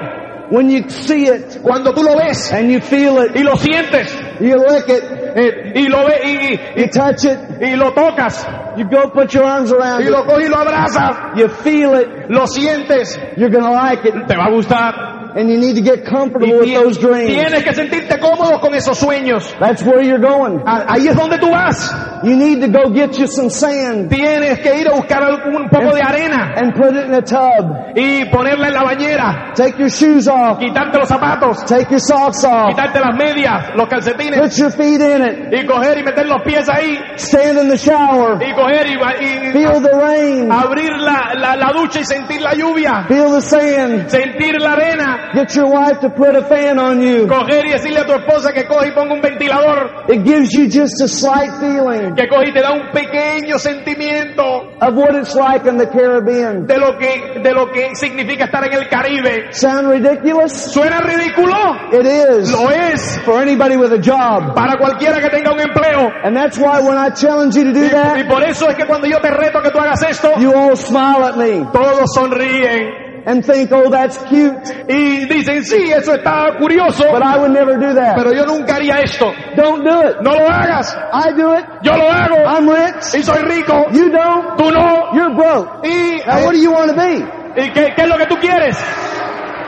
[0.50, 4.10] When you see it Cuando tú lo ves and you feel it, y lo sientes
[4.40, 5.02] you lick it,
[5.34, 8.46] eh, y lo ves y, you touch it, y, y lo tocas.
[8.76, 12.30] You go put your arms around y lo coges y lo abrazas, you feel it,
[12.30, 15.17] lo sientes, you're gonna like it, te va a gustar.
[15.38, 17.30] And you need to get comfortable with those dreams.
[17.30, 19.54] tienes que sentirte cómodo con esos sueños.
[19.60, 20.62] That's where you're going.
[20.66, 21.94] Ahí es donde tú vas.
[22.24, 24.10] You need to go get you some sand.
[24.10, 26.54] Tienes que ir a buscar un poco de arena.
[26.56, 27.94] and put it in a tub.
[27.94, 32.44] y ponerla en la bañera, Take your shoes off, quitarte los zapatos, take your socks
[32.44, 34.40] off, quitarte las medias, los calcetines.
[34.40, 36.98] Put your feet in it, y coger y meter los pies ahí.
[37.16, 41.72] Stand in the shower, y coger y, y feel the rain, abrir la, la, la
[41.72, 46.10] ducha y sentir la lluvia, feel the sand, sentir la arena, get your wife to
[46.10, 47.26] put a fan on you.
[47.26, 50.66] coger y decirle a tu esposa que coge y ponga un ventilador, It gives you
[50.68, 54.42] just a slight feeling que coge y te da un pequeño sentimiento
[54.80, 56.66] of what it's like in the Caribbean.
[56.66, 59.52] de lo que, de lo que significa estar en el Caribe.
[59.52, 60.52] Sound ridiculous?
[60.52, 61.56] ¿Suena ridículo?
[61.92, 64.54] It is Lo es for anybody with a job.
[64.54, 66.10] para cualquiera que tenga un empleo.
[66.24, 68.86] And that's why when I challenge you to do Y that, por eso es que
[68.86, 73.07] cuando yo te reto que tú hagas esto, you all smile at me todos sonríen
[73.28, 74.56] and think, oh, that's cute.
[74.88, 78.16] y dicen, sí, eso está curioso, But I would never do that.
[78.16, 79.30] pero yo nunca haría esto.
[79.54, 80.22] Don't do it.
[80.22, 80.96] No lo hagas.
[81.12, 81.64] I do it.
[81.82, 83.14] Yo lo hago I'm rich.
[83.14, 83.90] y soy rico.
[83.92, 84.56] You don't.
[84.56, 85.12] Tú no.
[85.12, 85.84] You're broke.
[85.84, 87.22] ¿Y, Now what do you want to be?
[87.60, 88.76] ¿y qué, qué es lo que tú quieres?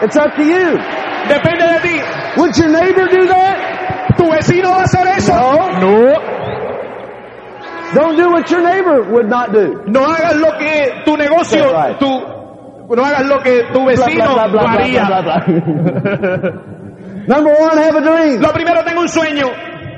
[0.03, 0.79] It's up to you.
[1.29, 2.01] Depende de ti.
[2.39, 4.17] Would your neighbor do that?
[4.17, 5.33] ¿Tu vecino va a hacer eso?
[5.35, 5.81] No.
[5.81, 6.41] No.
[7.93, 9.83] Don't do what your neighbor would not do.
[9.87, 11.99] No hagas lo que tu negocio, right.
[11.99, 12.09] tu,
[12.97, 15.05] no hagas lo que tu vecino haría.
[17.27, 18.41] Number one, have a dream.
[18.41, 19.47] Lo primero, tengo un sueño.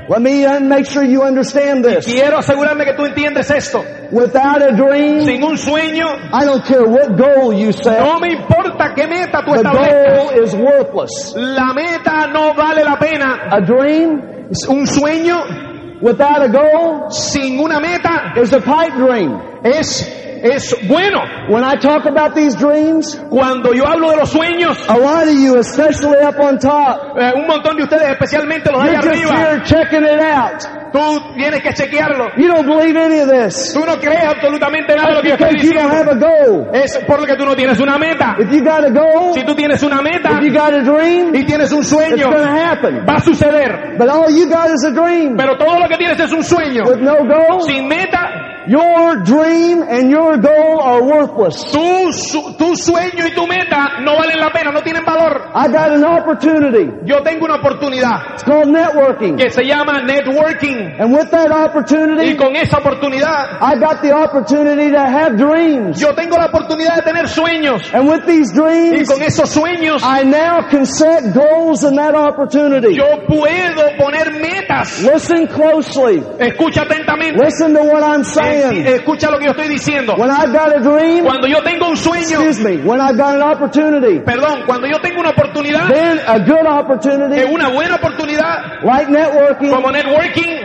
[0.08, 2.04] Let me uh, make sure you understand this.
[2.04, 3.82] Quiero asegurarme que tú entiendes esto.
[4.10, 8.32] Without a dream, Sin un sueño, I don't care what goal you set, no me
[8.34, 10.16] importa qué meta tú the establezcas.
[10.16, 11.34] goal is worthless.
[11.36, 13.48] La meta no vale la pena.
[13.50, 14.20] A dream
[14.68, 19.40] Un sueño without a goal sin una meta is a pipe dream.
[19.62, 20.04] es,
[20.42, 21.20] es bueno.
[21.48, 25.34] When I talk about these dreams, Cuando yo hablo de los sueños, a lot of
[25.34, 29.24] you, especially up on top, eh, un montón de ustedes, especialmente los de you're just
[29.24, 30.81] arriba, here checking it out.
[30.92, 32.28] Tú tienes que chequearlo.
[32.36, 35.34] You don't believe any of this Tú no crees absolutamente nada de lo que yo
[35.34, 36.26] estoy because you don't have diciendo.
[36.26, 36.70] a goal.
[36.74, 38.36] Es por lo que tú no tienes una meta.
[38.38, 41.34] If you got a goal, Si tú tienes una meta if you got a dream,
[41.34, 43.04] y tienes un it's sueño, going to happen.
[43.08, 43.96] va a suceder.
[43.98, 46.84] But all you got is a dream Pero todo lo que tienes es un sueño.
[46.86, 47.62] with no goal.
[47.62, 51.56] Sin meta, Your dream and your goal are worthless.
[51.72, 55.50] tu, su- tu sueño y tu meta no valen la pena, no tienen valor.
[55.52, 56.88] I got an opportunity.
[57.04, 59.34] Yo tengo una oportunidad It's called networking.
[59.36, 60.81] que se llama networking.
[60.98, 66.00] And with that Y opportunity, con esa oportunidad, I got the opportunity to have dreams.
[66.00, 67.82] yo tengo la oportunidad de tener sueños.
[67.94, 72.14] And with these Y dreams, con esos sueños, I now can set goals in that
[72.14, 72.94] opportunity.
[72.96, 75.02] yo puedo poner metas.
[75.02, 76.22] Listen closely.
[76.38, 77.42] Escucha atentamente.
[77.44, 78.86] Listen to what I'm Eh, saying.
[78.86, 80.14] Escucha lo que yo estoy diciendo.
[80.16, 83.34] When I've got a dream, Cuando yo tengo un sueño, excuse me, when I've got
[83.36, 88.82] an opportunity, perdón, cuando yo tengo una oportunidad, then a good opportunity, una buena oportunidad,
[88.84, 90.61] like networking, como networking,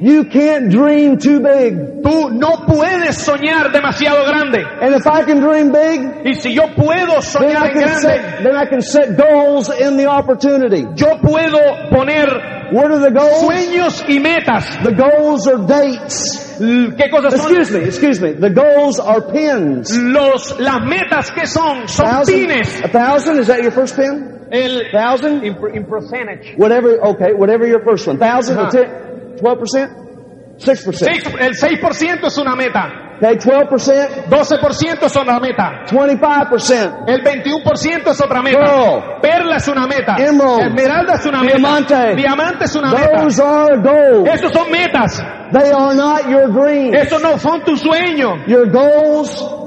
[0.00, 2.02] You can't dream too big.
[2.02, 4.64] Tú no puedes soñar demasiado grande.
[4.80, 8.00] And if I can dream big, y si yo puedo soñar then I can grande,
[8.00, 10.86] set, then I can set goals in the opportunity.
[10.96, 13.42] Yo puedo poner What are the goals?
[13.42, 14.64] Sueños y metas.
[14.82, 16.56] The goals are dates.
[16.60, 17.80] ¿Qué cosas excuse son?
[17.80, 18.32] me, excuse me.
[18.32, 19.90] The goals are pins.
[19.96, 22.80] Los, las metas que son, son a thousand, pines.
[22.80, 24.46] A thousand, is that your first pin?
[24.52, 25.42] El, thousand?
[25.42, 26.54] In, in percentage.
[26.56, 28.18] Whatever, okay, whatever your first one.
[28.18, 28.68] Thousand uh -huh.
[28.68, 29.10] or ten.
[29.36, 30.10] 12%,
[31.38, 33.10] El 6% es una meta.
[33.20, 34.28] Okay, 12%.
[34.30, 35.84] 12% son la meta.
[35.90, 37.04] 25%.
[37.06, 39.18] El 21% es otra meta.
[39.20, 40.16] Perla es una meta.
[40.18, 40.68] Emerald.
[40.68, 42.14] Esmeralda es una meta.
[42.14, 43.20] Diamante es una meta.
[43.20, 44.32] Are.
[44.32, 45.22] Esos son metas.
[45.52, 46.96] They are not your dreams.
[47.22, 48.40] No son tus sueños.
[48.46, 49.60] Your goals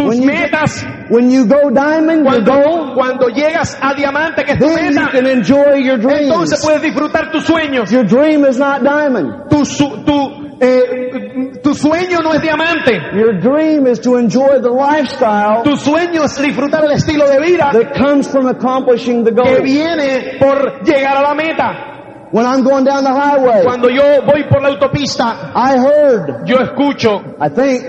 [0.00, 0.84] tus When you- metas.
[1.10, 5.10] when you go diamond, Cuando, goal, cuando llegas a diamante, que es tu you meta,
[5.12, 6.64] can enjoy your entonces dreams.
[6.64, 7.90] puedes disfrutar tus sueños.
[7.90, 9.50] Your dream is not diamond.
[9.50, 12.98] Tu, su- tu, eh, tu sueño no es diamante.
[13.14, 17.70] Your dream is to enjoy the lifestyle Tu sueño es disfrutar el estilo de vida
[17.72, 19.62] that comes from accomplishing the que goal.
[19.62, 21.86] viene por llegar a la meta.
[22.32, 26.58] When I'm going down the highway, Cuando yo voy por la autopista, I heard, yo
[26.58, 27.82] escucho I think,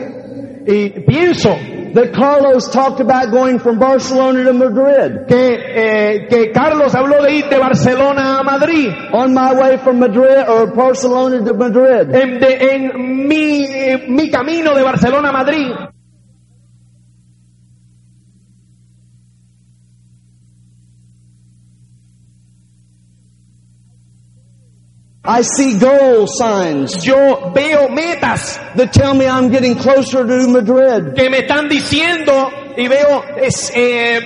[0.68, 1.50] y pienso
[1.94, 5.26] that Carlos talked about going from Barcelona to Madrid.
[5.28, 8.90] que, eh, que Carlos habló de ir de Barcelona a Madrid.
[9.12, 14.30] On my way from Madrid or Barcelona to Madrid, En, de- en mi, eh, mi
[14.32, 15.68] camino de Barcelona a Madrid,
[25.24, 31.14] I see goal signs yo veo metas that tell me I'm getting closer to Madrid.
[31.16, 34.20] que me están diciendo y veo es, eh,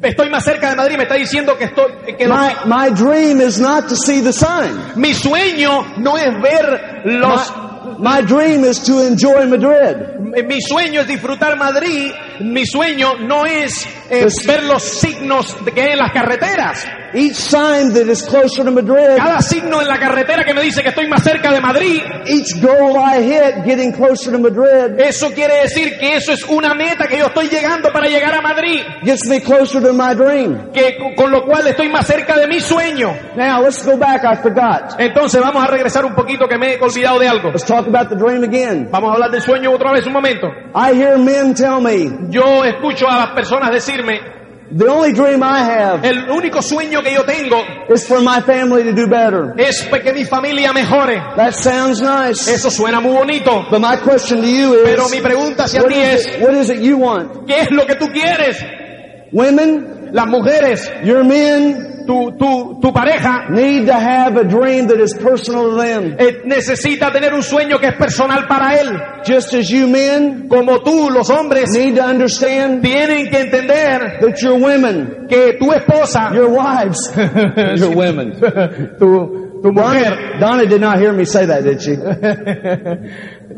[0.00, 3.40] estoy más cerca de Madrid, me está diciendo que estoy que los- My, my dream
[3.40, 4.78] is not to see the sign.
[4.94, 7.52] mi sueño no es ver los
[7.98, 10.20] My, my dream is to enjoy Madrid.
[10.46, 15.82] mi sueño es disfrutar Madrid, mi sueño no es eh, ver los signos de que
[15.82, 16.86] hay en las carreteras.
[17.14, 20.82] Each sign that is closer to Madrid, Cada signo en la carretera que me dice
[20.82, 25.30] que estoy más cerca de Madrid, each goal I hit getting closer to Madrid eso
[25.32, 28.82] quiere decir que eso es una meta que yo estoy llegando para llegar a Madrid,
[29.02, 30.72] gets me closer to my dream.
[30.72, 33.16] que con lo cual estoy más cerca de mi sueño.
[33.36, 34.22] Now let's go back.
[34.24, 34.98] I forgot.
[34.98, 37.50] Entonces vamos a regresar un poquito que me he olvidado de algo.
[37.50, 38.88] Let's talk about the dream again.
[38.90, 40.48] Vamos a hablar del sueño otra vez un momento.
[40.74, 44.20] I hear men tell me Yo escucho a las personas decirme,
[44.70, 48.82] the only dream I have el único sueño que yo tengo is for my family
[48.82, 49.54] to do better.
[49.56, 51.20] es que mi familia mejore.
[51.36, 52.48] That sounds nice.
[52.48, 53.66] Eso suena muy bonito.
[53.70, 56.42] But my question to you Pero is, mi pregunta hacia what ti is, es, it,
[56.42, 57.46] what is it you want?
[57.46, 58.64] ¿qué es lo que tú quieres?
[59.32, 64.98] Women, Las mujeres, your men tu, tu, tu pareja, need to have a dream that
[64.98, 66.16] is personal to them.
[66.18, 68.98] eh, necesita tener un sueño que es personal para él.
[69.26, 74.40] Just as you men Como tú, los hombres, need to understand tienen que entender that
[74.40, 77.12] your women, que tu esposa, your wives,
[77.78, 78.40] your women.
[78.98, 81.94] tu, tu mujer, Donna, Donna did not hear me say that, did she?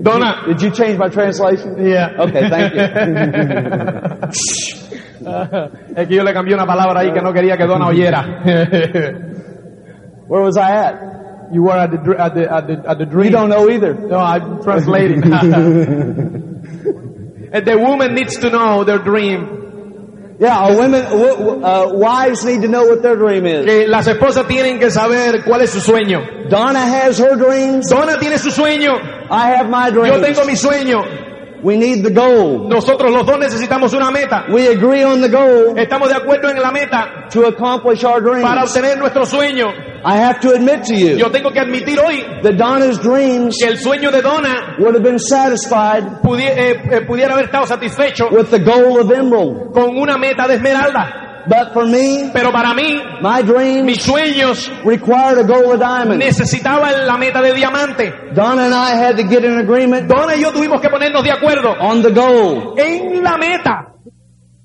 [0.03, 1.77] Donna, Did you change my translation?
[1.87, 2.09] Yeah.
[2.19, 2.83] Okay, thank you.
[5.97, 8.25] es que yo le cambié una palabra ahí que no quería que Donna oyera.
[10.29, 10.95] Where was I at?
[11.51, 13.27] You were at the, at the, at the, at the dream.
[13.27, 13.95] You don't know either.
[13.95, 15.23] No, I'm translating.
[17.51, 20.37] And the woman needs to know their dream.
[20.39, 23.65] Yeah, a women, uh, wives need to know what their dream is.
[23.65, 26.49] Que las esposas tienen que saber cuál es su sueño.
[26.49, 27.89] Donna has her dreams.
[27.89, 29.01] Donna tiene su sueño.
[29.31, 30.17] I have my dreams.
[30.17, 31.03] Yo tengo mi sueño.
[31.63, 32.69] We need the goal.
[32.69, 34.45] Nosotros los dos necesitamos una meta.
[34.49, 38.63] We agree on the goal Estamos de acuerdo en la meta to accomplish our para
[38.63, 38.71] dreams.
[38.77, 39.67] obtener nuestro sueño.
[40.05, 43.69] I have to admit to you Yo tengo que admitir hoy that Donna's dreams que
[43.69, 48.29] el sueño de Donna would have been satisfied pudi- eh, eh, pudiera haber estado satisfecho
[48.31, 49.73] with the goal of emerald.
[49.73, 51.28] con una meta de esmeralda.
[51.49, 56.19] But for me, Pero para mí, my dreams mis sueños required a goal of diamond.
[56.23, 58.13] necesitaban la meta de diamante.
[58.35, 61.31] Donna and I had to get in agreement Donna y yo tuvimos que ponernos de
[61.33, 62.75] acuerdo on the goal.
[62.79, 63.95] en la meta.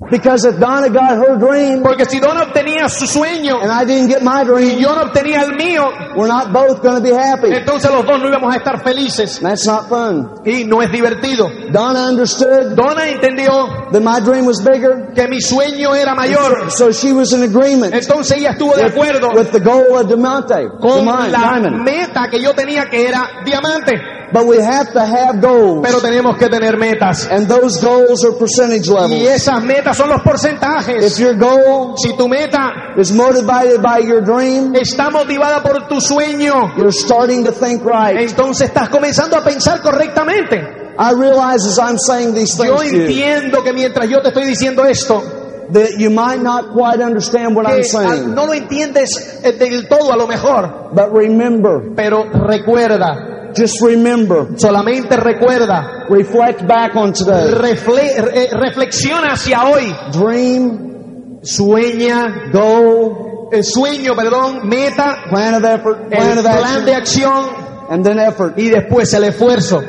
[0.09, 4.09] Because if Donna got her dream Porque si Donna obtenía su sueño and I didn't
[4.09, 7.13] get my y dream, yo no obtenía el mío, we're not both going to be
[7.13, 7.51] happy.
[7.53, 9.39] entonces los dos no íbamos a estar felices.
[9.39, 10.41] That's not fun.
[10.45, 11.49] Y no es divertido.
[11.71, 16.69] Donna understood Donna entendió that my dream was bigger, que mi sueño era mayor.
[16.69, 20.67] so she was in agreement Entonces ella estuvo de acuerdo with the goal of diamante,
[20.79, 21.83] con diamond, la diamond.
[21.83, 23.93] meta que yo tenía que era diamante.
[24.33, 27.27] But we have to have goals, Pero tenemos que tener metas.
[27.29, 29.29] and those goals are percentage Y levels.
[29.29, 31.19] esas metas son los If porcentajes.
[31.19, 36.75] your goal Si tu meta is motivated by your dream, está motivada por tu sueño,
[36.77, 38.17] you're starting to think right.
[38.17, 40.81] entonces estás comenzando a pensar correctamente.
[40.97, 44.29] I realize as I'm saying these Yo things to you entiendo que mientras yo te
[44.29, 45.21] estoy diciendo esto,
[45.71, 48.33] that you might not quite understand what I'm saying.
[48.35, 54.57] no lo entiendes eh, del todo a lo mejor, But remember, pero recuerda, just remember,
[54.57, 57.51] solamente recuerda, reflect back on today.
[57.51, 66.31] refle- reflexiona hacia hoy, Dream, sueña, goal, el sueño, perdón, meta, plan of effort, plan
[66.31, 67.63] el of plan de action, acción.
[67.89, 68.57] And then effort.
[68.57, 69.83] y después el esfuerzo.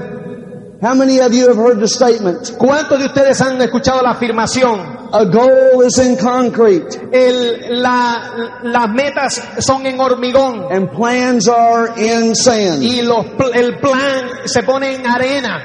[0.82, 5.02] How many of you have heard the statement, ¿Cuántos de ustedes han escuchado la afirmación?
[5.12, 11.92] a goal is in concrete El, la- las metas son en hormigón and plans are
[11.96, 12.82] in sand?
[12.82, 15.64] y los, el plan se pone en arena.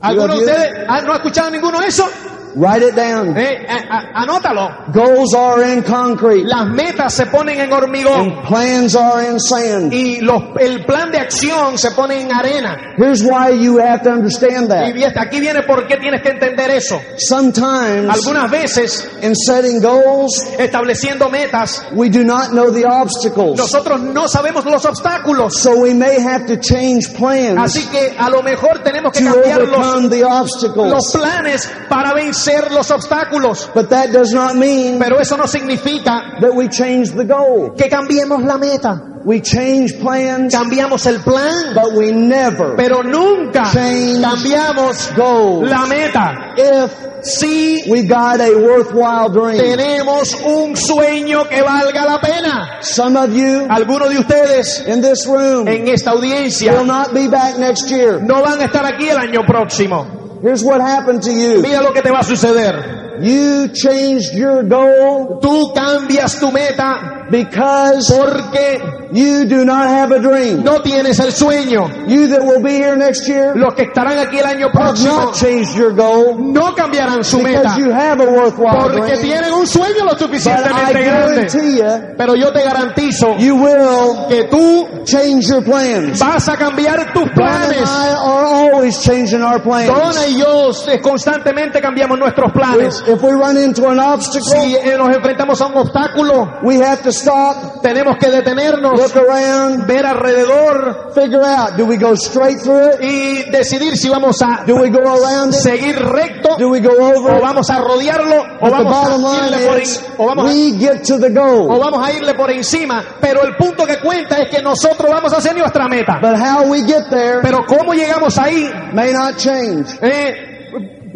[0.00, 0.70] ¿Alguno de ustedes
[1.04, 2.08] no ha escuchado ninguno de eso?
[2.56, 3.36] Write it down.
[3.36, 4.92] Eh, a- a- anótalo.
[4.92, 9.92] Goals are in concrete Las metas se ponen en hormigón and plans are in sand.
[9.92, 12.76] y los, el plan de acción se pone en arena.
[12.98, 14.94] Here's why you have to understand Y that.
[14.94, 17.00] vi- aquí viene por qué tienes que entender eso.
[17.16, 23.56] Sometimes Algunas veces, in setting goals, estableciendo metas, we do not know the obstacles.
[23.56, 25.54] nosotros no sabemos los obstáculos.
[25.60, 29.60] So we may have to change plans Así que a lo mejor tenemos que cambiar
[29.68, 31.12] los, the los obstacles.
[31.12, 32.39] planes para vencer
[32.70, 33.68] los obstáculos.
[33.74, 37.74] But that does not mean Pero eso no significa that we change the goal.
[37.76, 39.06] que cambiemos la meta.
[39.22, 45.68] We change plans, Cambiamos el plan, but we never pero nunca Change cambiamos goals.
[45.68, 46.54] la meta.
[46.56, 46.90] If
[47.22, 49.58] Si we got a worthwhile dream.
[49.58, 52.78] tenemos un sueño que valga la pena.
[52.80, 57.28] Some of you Algunos de ustedes in this room en esta audiencia will not be
[57.28, 58.22] back next year.
[58.22, 60.19] no van a estar aquí el año próximo.
[60.42, 61.60] Here's what happened to you.
[61.60, 63.20] Mira lo que te va a suceder.
[63.20, 68.80] You changed your goal Tú cambias tu meta because porque
[69.12, 70.62] you do not have a dream.
[70.62, 71.88] no tienes el sueño.
[72.08, 75.34] You that will be here next year Los que estarán aquí el año próximo not
[75.34, 79.20] changed your goal no cambiarán su meta because you have a worthwhile porque dream.
[79.20, 81.48] tienen un sueño lo suficientemente grande.
[81.48, 86.18] you, Pero yo te garantizo you will que tú change your plans.
[86.20, 87.88] vas a cambiar tus Don and planes.
[87.88, 89.88] I are always changing our plans.
[89.88, 90.70] Donna y yo
[91.02, 93.02] constantemente cambiamos nuestros planes.
[93.06, 97.12] If we run into an obstacle, Si nos enfrentamos a un obstáculo, we have to
[97.20, 102.90] stop, tenemos que detenernos, look around, ver alrededor figure out, do we go straight through
[102.94, 103.00] it?
[103.02, 105.60] y decidir si vamos a Do we go around it?
[105.60, 109.66] seguir recto Do we go over o vamos a rodearlo o But vamos a irle
[109.66, 111.78] por, is, o vamos a- we get to the o goal.
[111.78, 113.02] vamos a irle por encima.
[113.20, 116.18] Pero el punto que cuenta es que nosotros vamos hacia nuestra meta.
[116.20, 120.70] But how we get there Pero cómo llegamos ahí may not change, eh,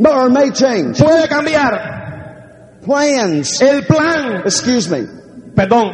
[0.06, 1.02] or may change.
[1.02, 1.92] puede cambiar.
[2.84, 5.06] Plans, El plan, excuse me,
[5.54, 5.92] perdón,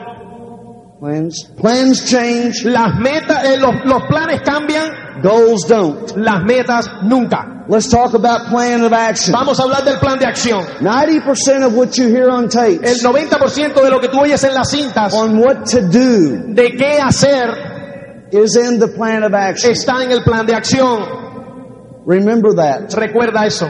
[1.01, 6.17] plans, plans change, las metas, eh, los, los planes cambian, goals don't.
[6.17, 7.65] las metas nunca.
[7.69, 9.33] Let's talk about plan of action.
[9.33, 10.65] Vamos a hablar del plan de acción.
[10.81, 14.55] 90% of what you hear on El tapes 90% de lo que tú oyes en
[14.55, 19.71] las cintas on what to do de qué hacer is in the plan of action.
[19.71, 21.21] está en el plan de acción.
[22.07, 22.93] Remember that.
[22.95, 23.69] Recuerda eso.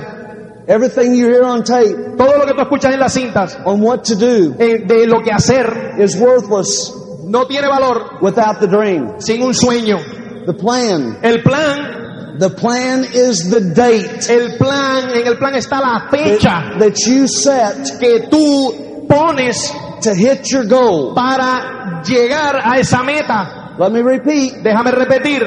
[0.70, 4.02] Everything you hear on tape Todo lo que tú escuchas en las cintas on what
[4.04, 6.94] to do eh, de lo que hacer is worthless
[7.24, 9.18] no tiene valor without the dream.
[9.20, 9.98] sin un sueño.
[10.46, 11.18] The plan.
[11.22, 16.70] El plan, The plan is the date el plan, en el plan está la fecha
[16.72, 19.70] that, that you set que tú pones
[20.02, 21.14] to hit your goal.
[21.14, 23.74] para llegar a esa meta.
[23.78, 24.62] Let me repeat.
[24.62, 25.42] Déjame repetir.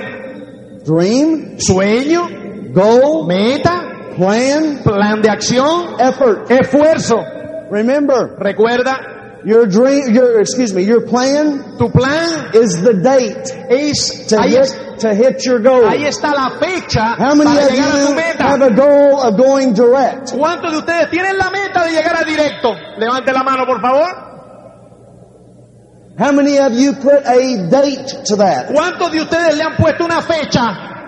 [0.86, 2.28] Dream, Sueño,
[2.74, 6.50] goal, meta, plan, plan de acción, effort.
[6.52, 7.24] esfuerzo.
[7.70, 14.28] Remember, Recuerda, your dream, your, excuse me, your plan tu plan is the date es,
[14.28, 15.84] to hit, es- to hit your goal.
[15.90, 18.44] ahí está la fecha How many para of llegar a tu you meta.
[18.48, 20.32] have a goal of going direct?
[20.34, 22.74] ¿Cuántos de ustedes tienen la meta de llegar a directo?
[22.98, 24.08] Levante la mano, por favor.
[26.18, 28.68] How many of you put a date to that?
[28.72, 31.03] ¿Cuántos de ustedes le han puesto una fecha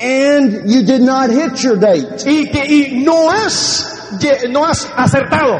[0.00, 2.24] And you did not hit your date.
[2.26, 3.94] y que y no has
[4.50, 5.58] no has acertado?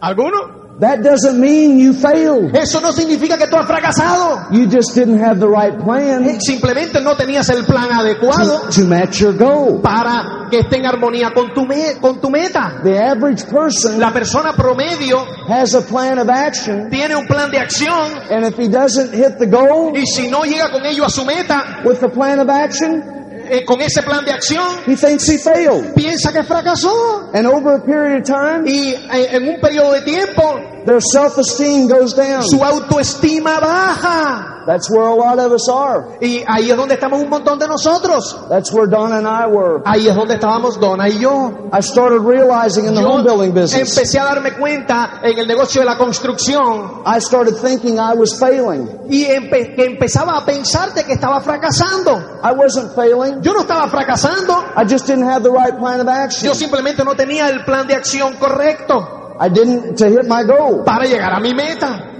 [0.00, 0.54] ¿Alguno?
[0.78, 2.54] That doesn't mean you failed.
[2.54, 4.52] Eso no significa que tú has fracasado.
[4.52, 8.84] You just didn't have the right plan Simplemente no tenías el plan adecuado to, to
[8.86, 9.80] match your goal.
[9.80, 12.80] para que esté en armonía con tu me- con tu meta.
[12.84, 17.58] The average person La persona promedio has a plan of action, tiene un plan de
[17.58, 21.10] acción and if he doesn't hit the goal y si no llega con ello a
[21.10, 23.02] su meta, with the plan of action,
[23.50, 25.94] eh, con ese plan de acción, he thinks he failed.
[25.94, 27.30] piensa que fracasó.
[27.32, 31.88] And over a period of time, Y eh, en un periodo de tiempo, their self-esteem
[31.88, 32.42] goes down.
[32.42, 34.52] su autoestima baja.
[34.66, 36.18] That's where a lot of us are.
[36.20, 38.36] Y ahí es donde estamos un montón de nosotros.
[38.48, 39.80] That's where Donna and I were.
[39.84, 41.68] Ahí es donde estábamos Donna y yo.
[41.72, 45.46] I started realizing in the Yo home building business, empecé a darme cuenta en el
[45.46, 48.88] negocio de la construcción I started thinking I was failing.
[49.08, 52.40] y empe- que empezaba a pensar de que estaba fracasando.
[52.42, 53.40] I wasn't failing.
[53.42, 56.44] Yo no estaba fracasando, I just didn't have the right plan of action.
[56.44, 60.82] yo simplemente no tenía el plan de acción correcto I didn't to hit my goal.
[60.84, 62.12] para llegar a mi meta.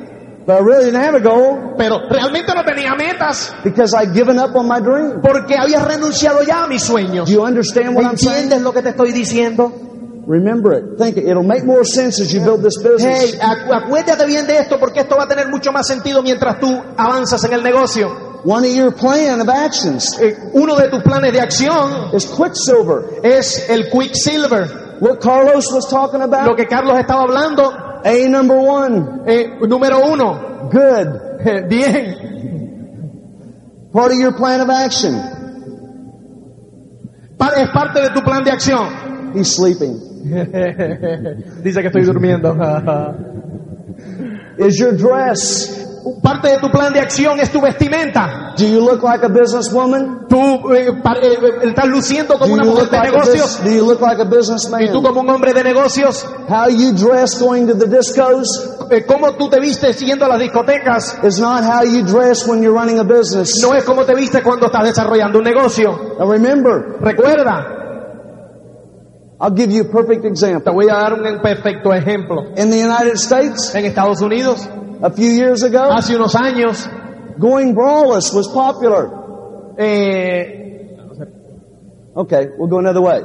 [0.47, 4.39] But I really didn't have a goal Pero realmente no tenía metas because I'd given
[4.39, 5.21] up on my dream.
[5.21, 7.29] porque había renunciado ya a mis sueños.
[7.29, 8.45] Do you understand what I'm saying?
[8.45, 9.73] ¿Entiendes lo que te estoy diciendo?
[10.29, 10.99] Remember it.
[10.99, 11.25] Think it.
[11.29, 13.39] It'll make more sense as you build this Hey, business.
[13.41, 16.69] acu- acuérdate bien de esto porque esto va a tener mucho más sentido mientras tú
[16.97, 18.41] avanzas en el negocio.
[18.45, 23.21] One of your plan of actions Eh, Uno de tus planes de acción is Quicksilver.
[23.25, 24.86] es el Quicksilver.
[25.01, 27.71] What Carlos was talking about, Lo que Carlos estaba hablando,
[28.05, 29.23] A number one.
[29.27, 31.09] eh, número uno, Good.
[31.45, 32.15] eh, bien,
[33.93, 35.15] Part of your plan of action.
[37.57, 39.33] Es parte de tu plan de acción.
[39.35, 39.99] He's sleeping.
[41.63, 42.55] Dice que estoy durmiendo.
[44.59, 45.86] Is your dress.
[46.23, 48.55] Parte de tu plan de acción es tu vestimenta.
[48.57, 50.27] Do you look like a businesswoman?
[50.29, 53.19] Tú eh, eh, eh, estás luciendo Do como una you mujer look de like a,
[53.21, 55.03] negocios do you look like a y tú businessman?
[55.03, 56.27] como un hombre de negocios.
[56.49, 60.39] How you dress going to the discos Eh, ¿Cómo tú te vistes yendo a las
[60.39, 61.19] discotecas?
[61.25, 63.61] is not how you dress when you're running a business.
[63.61, 66.17] No es como te vistes cuando estás desarrollando un negocio.
[66.19, 67.73] Now remember, Recuerda,
[69.41, 70.73] I'll give you a perfect te example.
[70.73, 72.43] voy a dar un perfecto ejemplo.
[72.57, 74.67] In the United States, En Estados Unidos,
[75.03, 76.87] a few years ago, hace unos años,
[77.39, 79.11] going braless was popular.
[79.79, 80.63] eh,
[82.17, 83.21] Okay, we'll go another way.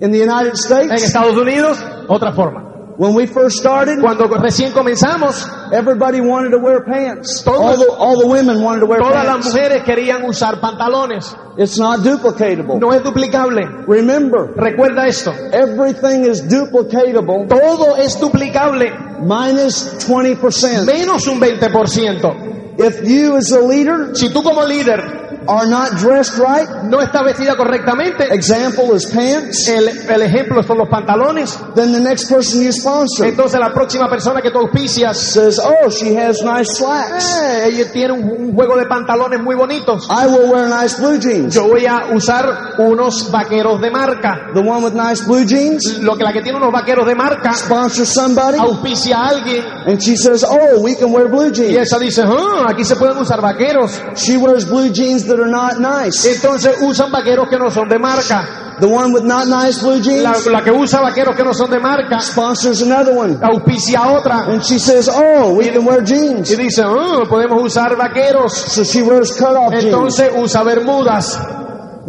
[0.00, 0.88] In the United States.
[0.90, 2.67] en Estados Unidos, otra forma.
[2.98, 7.42] When we first started, Cuando recién comenzamos, everybody wanted to wear pants.
[7.44, 9.46] Todos- All the, all the women wanted to wear todas las pants.
[9.54, 11.32] mujeres querían usar pantalones.
[11.56, 12.78] It's not duplicatable.
[12.80, 13.62] No es duplicable.
[13.86, 15.32] Remember, Recuerda esto.
[15.52, 18.90] everything is duplicatable Todo es duplicable,
[19.22, 20.84] minus 20%.
[20.84, 22.76] menos un 20%.
[22.80, 27.24] If you as a leader Si tú como líder are not dressed right, no estás
[27.24, 32.60] vestida correctamente, example is pants, el, el ejemplo son los pantalones, then the next person
[32.62, 37.24] you sponsor entonces la próxima persona que tú auspicias, says, oh, she has nice slacks.
[37.42, 40.06] eh, ella tiene un, un juego de pantalones muy bonitos.
[40.10, 41.54] I will wear nice blue jeans.
[41.54, 44.50] Yo voy a usar unos vaqueros de marca.
[44.52, 47.54] The one with nice blue jeans Lo que la que tiene unos vaqueros de marca
[47.54, 51.76] sponsors somebody auspicia a alguien and she says, oh, we can wear blue y jeans.
[51.78, 54.00] esa dice, "Ah, aquí se pueden usar vaqueros.
[54.16, 56.24] She wears blue jeans that are not nice.
[56.26, 58.64] Entonces usan vaqueros que no son de marca.
[58.80, 61.68] The one with not nice blue La, jeans la que usa vaqueros que no son
[61.68, 63.36] de marca sponsors another one.
[63.42, 66.56] auspicia otra And she says, oh, we can wear y jeans.
[66.56, 68.52] dice, "Ah, podemos usar vaqueros.
[68.52, 69.84] So she wears cutoff jeans.
[69.86, 71.40] Entonces usa bermudas.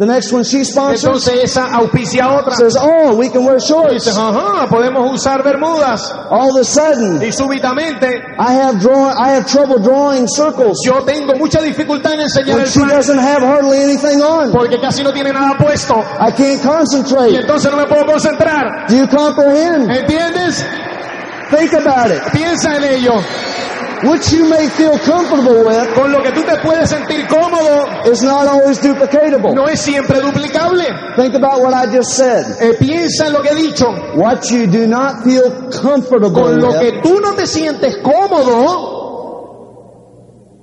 [0.00, 2.54] The next one she sponsors Entonces esa auspicia otra.
[2.56, 4.08] says, oh, we can wear shorts.
[4.08, 6.10] ajá, podemos usar bermudas.
[6.30, 8.06] All of a sudden, Y súbitamente
[8.38, 12.64] I have draw, I have trouble drawing circles yo tengo mucha dificultad en enseñar when
[12.64, 14.50] el she plan doesn't have hardly anything on.
[14.52, 15.94] porque casi no tiene nada puesto.
[16.18, 17.36] I can't Y concentrate.
[17.38, 18.86] entonces no me puedo concentrar.
[18.88, 19.90] Do you comprehend?
[19.90, 20.64] ¿Entiendes?
[21.50, 22.22] Think about it.
[22.32, 23.20] Piensa en ello.
[24.04, 28.22] Which you may feel comfortable with, con lo que tú te puedes sentir cómodo, is
[28.22, 29.54] not always duplicatable.
[29.54, 30.84] no es siempre duplicable.
[31.16, 32.46] Think about what I just said.
[32.60, 33.86] Eh, piensa en lo que he dicho.
[34.16, 38.98] What you do not feel comfortable Con lo with, que tú no te sientes cómodo,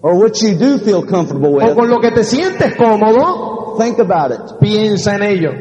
[0.01, 3.99] or what you do feel comfortable with, o con lo que te sientes cómodo, think
[3.99, 4.59] about it.
[4.59, 5.51] piensa en ello.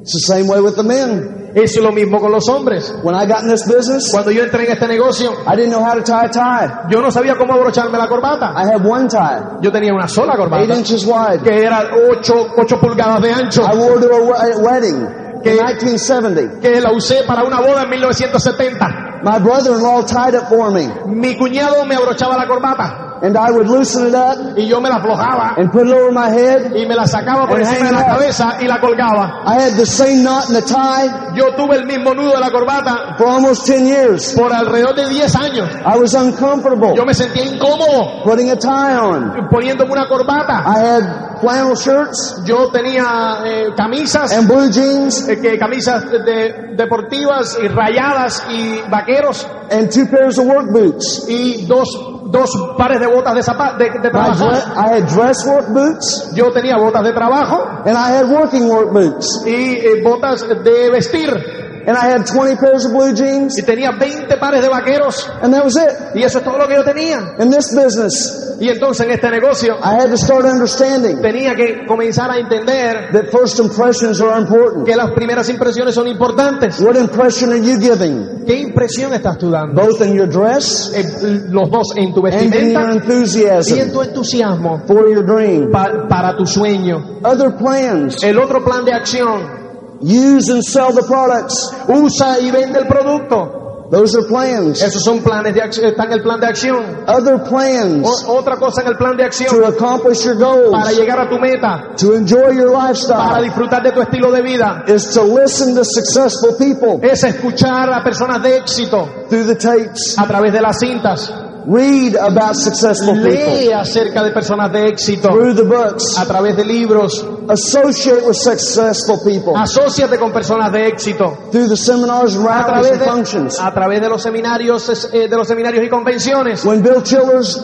[0.00, 1.37] It's the same way with the men.
[1.54, 2.94] Es lo mismo con los hombres.
[3.02, 5.82] When I got in this business, Cuando yo entré en este negocio, I didn't know
[5.84, 6.90] how to tie a tie.
[6.90, 8.52] yo no sabía cómo abrocharme la corbata.
[8.54, 11.40] I had one tie, Yo tenía una sola eight corbata, inches wide.
[11.42, 14.96] que era 8, pulgadas de ancho, I wore to a we- a wedding
[15.36, 16.60] in Que- 1970.
[16.60, 18.86] que la usé para una boda en 1970.
[19.22, 23.66] My brother-in-law tied it for me, Mi cuñado me abrochaba la corbata and I would
[23.68, 26.72] loosen it up y yo me la aflojaba and put it over my head.
[26.74, 29.42] y me la sacaba por encima de la cabeza y la colgaba.
[29.46, 32.50] I had the same knot in the tie Yo tuve el mismo nudo de la
[32.50, 34.34] corbata for almost 10 years.
[34.36, 35.68] por alrededor de 10 años.
[35.84, 39.48] I was uncomfortable Yo me sentía incómodo putting a tie on.
[39.50, 40.62] poniéndome una corbata.
[40.66, 46.74] I had flannel shirts Yo tenía eh, camisas, and blue jeans eh, que camisas de-
[46.76, 51.26] deportivas y rayadas y vaqueros and two pairs of work boots.
[51.28, 51.88] y dos,
[52.30, 54.46] dos pares de botas de, zapa- de, de trabajo.
[54.46, 58.92] I had dress work boots Yo tenía botas de trabajo and I had working work
[58.92, 59.44] boots.
[59.46, 63.92] y eh, botas de vestir And I had 20 pairs of blue jeans y tenía
[63.98, 65.88] 20 pares de vaqueros and that was it.
[66.14, 67.34] y eso es todo lo que yo tenía.
[67.40, 71.86] In this business, Y entonces en este negocio I had to start understanding tenía que
[71.86, 74.84] comenzar a entender that first impressions are important.
[74.84, 76.78] que las primeras impresiones son importantes.
[76.80, 78.44] What impression are you giving?
[78.46, 79.80] ¿Qué impresión estás tú dando?
[79.80, 81.04] Both in your dress Eh,
[81.48, 85.24] los dos en tu and in your vestimenta y en enthusiasm tu entusiasmo for your
[85.24, 85.70] dream.
[85.72, 87.20] pa- para tu sueño.
[87.22, 88.22] Other plans.
[88.22, 89.67] El otro plan de acción,
[90.00, 91.72] Use and sell the products.
[91.88, 93.54] usa y vende el producto.
[93.90, 94.82] Those are plans.
[94.82, 96.84] Esos son planes de acción, está en el plan de acción.
[97.06, 100.36] Other plans O- otra cosa en el plan de to acción accomplish your
[100.70, 104.30] para goals, llegar a tu meta, to enjoy your para lifestyle, disfrutar de tu estilo
[104.30, 109.46] de vida, is to listen to successful people es escuchar a personas de éxito through
[109.46, 110.18] the tapes.
[110.18, 111.32] a través de las cintas.
[111.70, 116.16] Read about successful people Lee acerca de personas de éxito through the books.
[116.16, 117.22] a través de libros.
[117.46, 122.92] Associate with successful people Asociate con personas de éxito through the seminars, a rallies, través
[122.92, 123.60] and de, functions.
[123.60, 126.64] a través de los seminarios, eh, de los seminarios y convenciones.
[126.64, 127.60] When Bill Childers,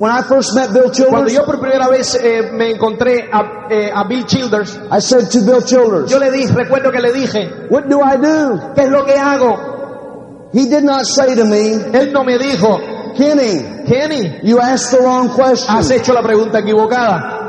[0.00, 3.68] when I first met Bill Cuando Childers, yo por primera vez eh, me encontré a,
[3.70, 7.12] eh, a Bill Childers, I said to Bill Childers, yo le dije, recuerdo que le
[7.12, 8.72] dije, What do I do?
[8.74, 10.50] ¿qué es lo que hago?
[10.52, 12.80] He did not say to me, Él no me dijo,
[13.16, 15.74] Kenny, Kenny, you asked the wrong question.
[15.74, 17.40] has hecho la pregunta equivocada.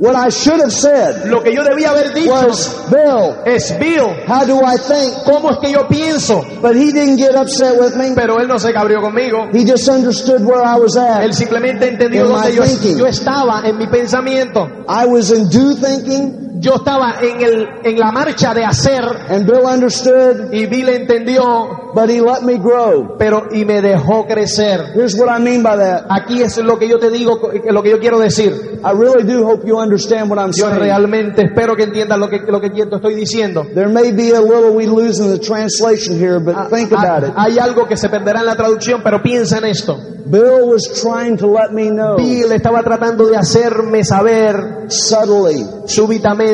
[0.00, 4.08] What I should have said Lo que yo debía haber dicho was, Bill, es, Bill,
[4.26, 5.12] how do I think?
[5.26, 6.42] ¿cómo es que yo pienso?
[6.62, 8.14] But he didn't get upset with me.
[8.14, 9.50] Pero él no se cabrió conmigo.
[9.52, 11.22] He just understood where I was at.
[11.22, 12.64] Él simplemente entendió dónde yo,
[12.96, 14.86] yo estaba en mi pensamiento.
[14.88, 19.46] I was in due thinking, Yo estaba en, el, en la marcha de hacer and
[19.46, 23.16] Bill understood, y Bill entendió, but he let me grow.
[23.18, 24.92] pero y me dejó crecer.
[24.94, 26.04] Here's what I mean by that.
[26.10, 27.40] Aquí es lo que yo te digo,
[27.70, 28.80] lo que yo quiero decir.
[28.84, 30.80] I really do hope you understand what I'm Yo saying.
[30.80, 33.66] realmente espero que entiendas lo que, lo que te estoy diciendo.
[33.74, 37.32] There may be a little we lose in the translation here, but think about it.
[37.36, 39.98] Hay algo que se perderá en la traducción, pero piensa en esto.
[40.26, 46.49] Bill was trying to let me know Bill estaba tratando de hacerme saber subtly súbitamente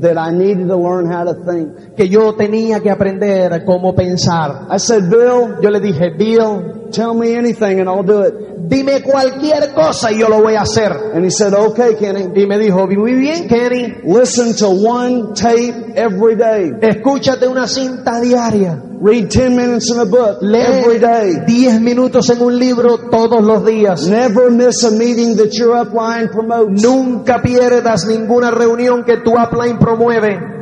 [0.00, 1.96] that I needed to learn how to think.
[1.96, 4.68] que yo tenía que aprender cómo pensar.
[4.70, 8.34] I said, Bill, Yo le dije, Bill, tell me anything and I'll do it.
[8.68, 10.92] dime cualquier cosa y yo lo voy a hacer.
[11.14, 12.28] And he said, okay, Kenny.
[12.40, 16.70] Y me dijo, muy bien, Kenny, Listen to one tape every day.
[16.80, 18.84] escúchate una cinta diaria.
[19.00, 21.44] Read 10 minutes in a book every day.
[21.46, 24.08] 10 minutos en un libro todos los días.
[24.08, 26.82] Never miss a meeting that your upline promotes.
[26.82, 30.56] Nunca pierdas ninguna reunión que tu upline promueve.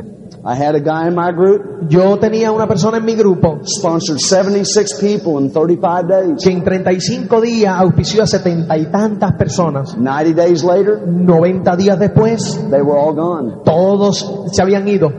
[0.45, 4.19] I had a guy in my group, Yo tenía una persona en mi grupo sponsored
[4.19, 6.43] 76 people in 35 days.
[6.43, 9.97] que en 35 días auspició a setenta y tantas personas.
[9.97, 13.55] 90 days later, 90 días después, they were all gone.
[13.65, 15.11] todos se habían ido.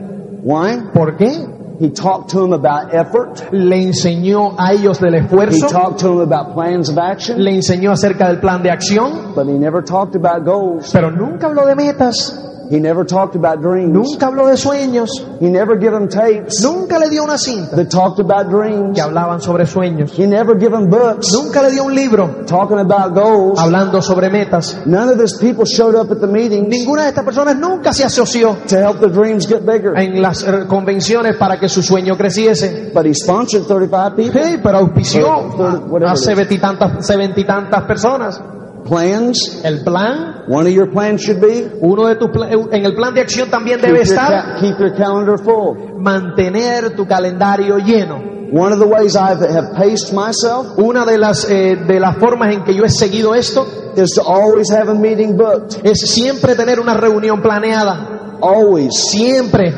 [0.44, 0.84] Why?
[0.94, 1.57] ¿Por qué?
[1.81, 3.53] He talked to them about effort.
[3.53, 7.53] Le enseñó a ellos del He esfuerzo, talked to them about plans of action, le
[7.53, 10.91] enseñó acerca del plan de acción, but he never talked about goals.
[10.93, 12.35] pero nunca habló de metas.
[12.70, 13.92] He never talked about dreams.
[13.92, 15.08] Nunca habló de sueños.
[15.40, 18.94] He never gave them tapes Nunca le dio una cinta that talked about dreams.
[18.94, 20.12] que hablaban sobre sueños.
[20.18, 23.58] He never gave them books Nunca le dio un libro talking about goals.
[23.58, 24.76] hablando sobre metas.
[24.86, 28.04] None of these people showed up at the meetings Ninguna de estas personas nunca se
[28.04, 29.96] asoció to help the dreams get bigger.
[29.96, 32.90] en las eh, convenciones para que su sueño creciese.
[32.92, 34.44] But he sponsored 35 people.
[34.44, 36.24] Sí, pero auspició a it is.
[36.24, 38.40] setenta y tantas, setenta y tantas personas.
[38.85, 39.61] Plans.
[39.64, 42.31] El plan, One of your plans should be uno de tus
[42.72, 45.76] en el plan de acción también debe estar keep your calendar full.
[46.01, 48.16] mantener tu calendario lleno.
[48.51, 52.55] One of the ways I have paced myself Una de las eh, de las formas
[52.55, 55.85] en que yo he seguido esto is to always have a meeting booked.
[55.85, 58.39] es siempre tener una reunión planeada.
[58.41, 58.95] Always.
[59.11, 59.70] Siempre.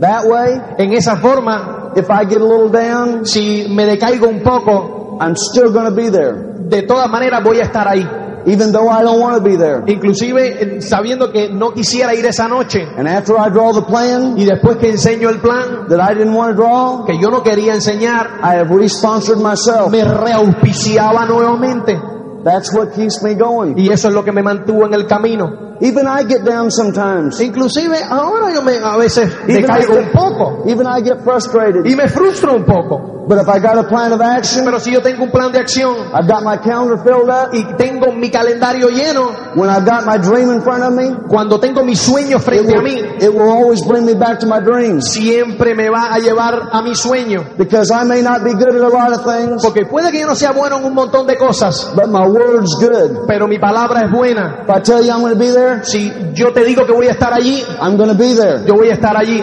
[0.00, 4.40] That way, En esa forma, if I get a little down, si me decaigo un
[4.42, 6.53] poco, I'm still going to be there.
[6.64, 8.06] De todas maneras voy a estar ahí.
[8.46, 9.82] Even though I don't want to be there.
[9.86, 12.86] Inclusive eh, sabiendo que no quisiera ir esa noche.
[12.96, 16.34] And after I draw the plan Y después que enseño el plan that I didn't
[16.34, 19.90] want to draw, que yo no quería enseñar, I have re-sponsored myself.
[19.90, 21.98] me reauspiciaba nuevamente.
[22.44, 23.78] That's what keeps me going.
[23.78, 25.73] Y eso es lo que me mantuvo en el camino.
[25.80, 27.40] Even I get down sometimes.
[27.40, 31.22] Inclusive ahora yo me, a veces Even I, decaigo un get, poco even I get
[31.24, 31.84] frustrated.
[31.86, 33.10] y me frustro un poco.
[33.26, 35.58] But if I got a plan of action, Pero si yo tengo un plan de
[35.58, 40.04] acción I've got my calendar filled up, y tengo mi calendario lleno, when I've got
[40.04, 43.32] my dream in front of me, cuando tengo mis sueños it frente a mí, it
[43.32, 45.08] will always bring me back to my dreams.
[45.10, 47.56] siempre me va a llevar a mi sueño.
[47.56, 50.26] Because I may not be good at a lot of things, Porque puede que yo
[50.26, 53.26] no sea bueno en un montón de cosas, but my word's good.
[53.26, 54.64] pero mi palabra es buena.
[54.64, 57.08] If I tell you I'm going to be there, Si yo te digo que voy
[57.08, 58.64] a estar allí, I'm going to be there.
[58.66, 59.40] yo voy a estar allí.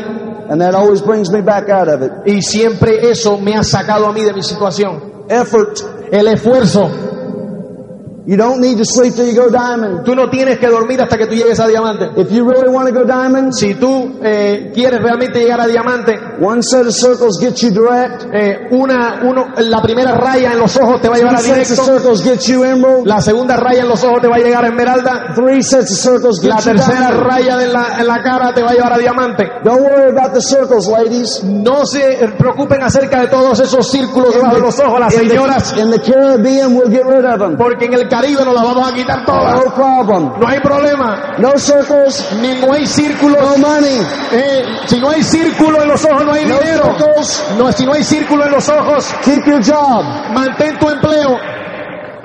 [0.49, 2.11] And that always brings me back out of it.
[2.25, 5.25] Y siempre eso me ha sacado a mí de mi situación.
[5.29, 5.79] Effort.
[6.11, 6.89] El esfuerzo.
[8.31, 10.05] You don't need to sleep till you go diamond.
[10.05, 12.11] Tú no tienes que dormir hasta que tú llegues a diamante.
[12.15, 16.17] If you really want to go diamond, Si tú eh, quieres realmente llegar a diamante,
[16.39, 18.23] one set of circles gets you direct.
[18.33, 21.55] eh, una, uno, la primera raya en los ojos te va a llevar Two a
[21.55, 21.99] sets of directo.
[21.99, 23.05] circles get you emerald.
[23.05, 25.33] La segunda raya en los ojos te va a llegar a esmeralda.
[25.35, 27.27] Three sets of circles La get you tercera diamond.
[27.27, 29.43] raya en la, en la cara te va a llevar a diamante.
[29.65, 31.43] Don't worry about the circles, ladies.
[31.43, 35.73] No se preocupen acerca de todos esos círculos debajo de los ojos, las In señoras,
[35.73, 37.57] the, in the Caribbean, we'll get rid of them.
[37.57, 39.55] porque en el Caribe nos las vamos a quitar todas.
[39.55, 40.33] No problem.
[40.39, 41.33] No hay problema.
[41.39, 43.41] No circles, Ni no hay círculos.
[43.41, 43.97] no money.
[44.31, 46.83] Eh, si no hay círculo en los ojos, no hay No dinero.
[46.97, 47.43] circles.
[47.57, 50.03] No, si no hay círculo en los ojos, Keep your job.
[50.33, 51.39] mantén tu empleo.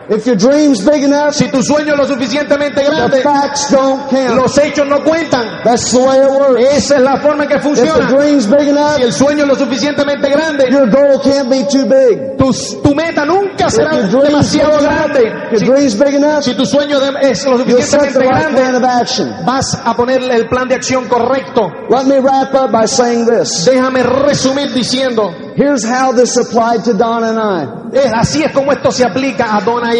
[0.08, 4.08] If your dream's big enough, Si tu sueño es lo suficientemente the grande, facts don't
[4.08, 4.36] count.
[4.36, 5.62] los hechos no cuentan.
[5.64, 6.62] That's the way it works.
[6.76, 8.08] Esa es la forma en que If the funciona.
[8.08, 11.86] dream's big enough, Si el sueño es lo suficientemente grande, your goal can't be too
[11.86, 12.36] big.
[12.38, 12.52] tu,
[12.82, 15.22] tu meta nunca será your dream's big demasiado enough, grande.
[15.50, 18.86] your Si, dream's big enough, si tu sueño de- es lo the suficientemente right grande,
[18.86, 19.34] action.
[19.44, 21.68] vas a ponerle el plan de acción correcto.
[21.90, 23.64] Let me wrap up by saying this.
[23.66, 27.96] Déjame resumir diciendo, Here's how this applied to Don and I.
[27.96, 29.95] es, así es como esto se aplica a Donna y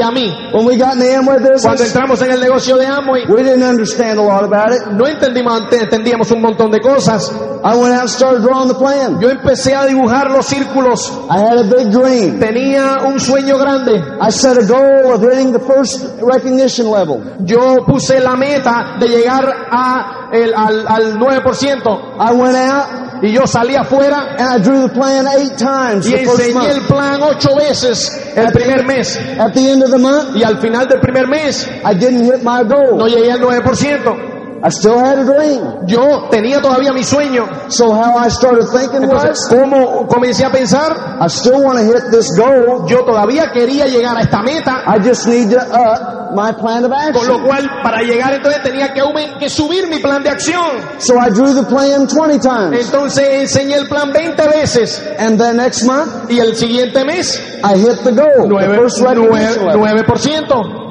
[0.53, 3.43] When we got in the Amway Cuando business, entramos en el negocio de Amway, we
[3.43, 4.87] didn't understand a lot about it.
[4.93, 7.31] no entendimos, entendíamos un montón de cosas.
[7.65, 9.21] I went out and started drawing the plan.
[9.21, 11.11] Yo empecé a dibujar los círculos.
[11.29, 12.39] I had a big dream.
[12.39, 13.99] Tenía un sueño grande.
[14.21, 17.23] I set a goal of hitting the first recognition level.
[17.45, 22.17] Yo puse la meta de llegar a el, al, al 9%.
[22.19, 26.13] I went out Y yo salí afuera and I drew the plan eight times y
[26.13, 29.17] the first enseñé el plan ocho veces el primer mes.
[29.39, 32.43] At the end of the month, Y al final del primer mes I didn't hit
[32.43, 33.09] my no goal.
[33.11, 34.36] llegué al 9%.
[34.67, 35.87] I still had a dream.
[35.87, 37.47] Yo tenía todavía mi sueño.
[37.69, 41.19] So how I started thinking Entonces, was, ¿cómo comencé a pensar?
[41.21, 42.85] I still want to hit this goal.
[42.89, 44.83] Yo todavía quería llegar a esta meta.
[44.85, 47.47] I just need to up my plan of Con lo action.
[47.47, 50.83] cual, para llegar entonces tenía que, subir mi plan de acción.
[50.99, 52.87] So I drew the plan 20 times.
[52.87, 55.01] Entonces enseñé el plan 20 veces.
[55.17, 58.49] And then next month, Y el siguiente mes, I hit the goal.
[58.49, 58.77] The 9%.
[58.77, 59.81] first recognition level.
[59.81, 60.86] 9%.